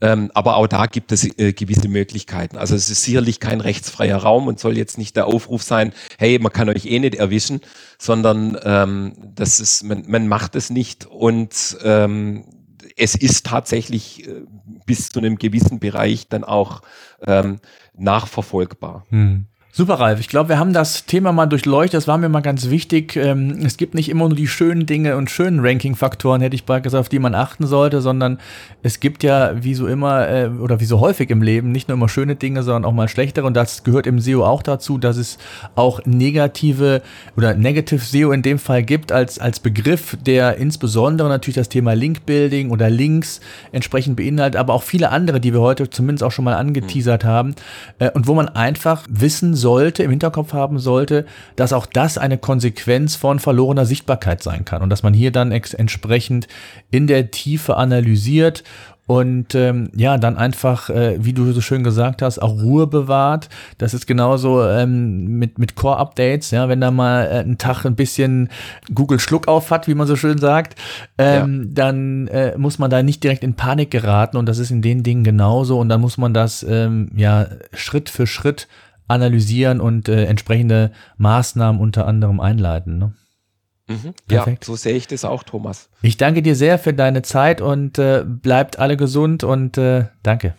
[0.00, 2.56] Ähm, aber auch da gibt es äh, gewisse Möglichkeiten.
[2.56, 6.38] Also es ist sicherlich kein rechtsfreier Raum und soll jetzt nicht der Aufruf sein, hey,
[6.38, 7.62] man kann euch eh nicht erwischen,
[7.98, 12.44] sondern ähm, das ist, man, man macht es nicht und ähm,
[12.98, 14.42] es ist tatsächlich äh,
[14.86, 16.82] bis zu einem gewissen Bereich dann auch
[17.26, 17.60] ähm,
[17.94, 19.06] nachverfolgbar.
[19.08, 19.46] Hm.
[19.78, 20.18] Super, Ralf.
[20.18, 21.98] Ich glaube, wir haben das Thema mal durchleuchtet.
[21.98, 23.14] Das war mir mal ganz wichtig.
[23.14, 26.82] Ähm, es gibt nicht immer nur die schönen Dinge und schönen Ranking-Faktoren, hätte ich bald
[26.82, 28.40] gesagt, auf die man achten sollte, sondern
[28.82, 31.96] es gibt ja, wie so immer äh, oder wie so häufig im Leben, nicht nur
[31.96, 33.46] immer schöne Dinge, sondern auch mal schlechtere.
[33.46, 35.38] Und das gehört im SEO auch dazu, dass es
[35.76, 37.00] auch negative
[37.36, 41.92] oder Negative SEO in dem Fall gibt als, als Begriff, der insbesondere natürlich das Thema
[41.92, 46.46] Link-Building oder Links entsprechend beinhaltet, aber auch viele andere, die wir heute zumindest auch schon
[46.46, 47.54] mal angeteasert haben.
[48.00, 52.16] Äh, und wo man einfach wissen soll, sollte, im Hinterkopf haben sollte, dass auch das
[52.16, 56.48] eine Konsequenz von verlorener Sichtbarkeit sein kann und dass man hier dann entsprechend
[56.90, 58.64] in der Tiefe analysiert
[59.06, 63.48] und ähm, ja, dann einfach, äh, wie du so schön gesagt hast, auch Ruhe bewahrt.
[63.78, 67.96] Das ist genauso ähm, mit, mit Core-Updates, ja, wenn da mal äh, ein Tag ein
[67.96, 68.50] bisschen
[68.94, 70.78] Google Schluck auf hat, wie man so schön sagt,
[71.18, 71.68] ähm, ja.
[71.72, 75.02] dann äh, muss man da nicht direkt in Panik geraten und das ist in den
[75.02, 78.68] Dingen genauso und dann muss man das ähm, ja Schritt für Schritt
[79.08, 82.98] analysieren und äh, entsprechende Maßnahmen unter anderem einleiten.
[82.98, 83.12] Ne?
[83.88, 84.14] Mhm.
[84.30, 85.88] Ja, so sehe ich das auch, Thomas.
[86.02, 90.54] Ich danke dir sehr für deine Zeit und äh, bleibt alle gesund und äh, danke.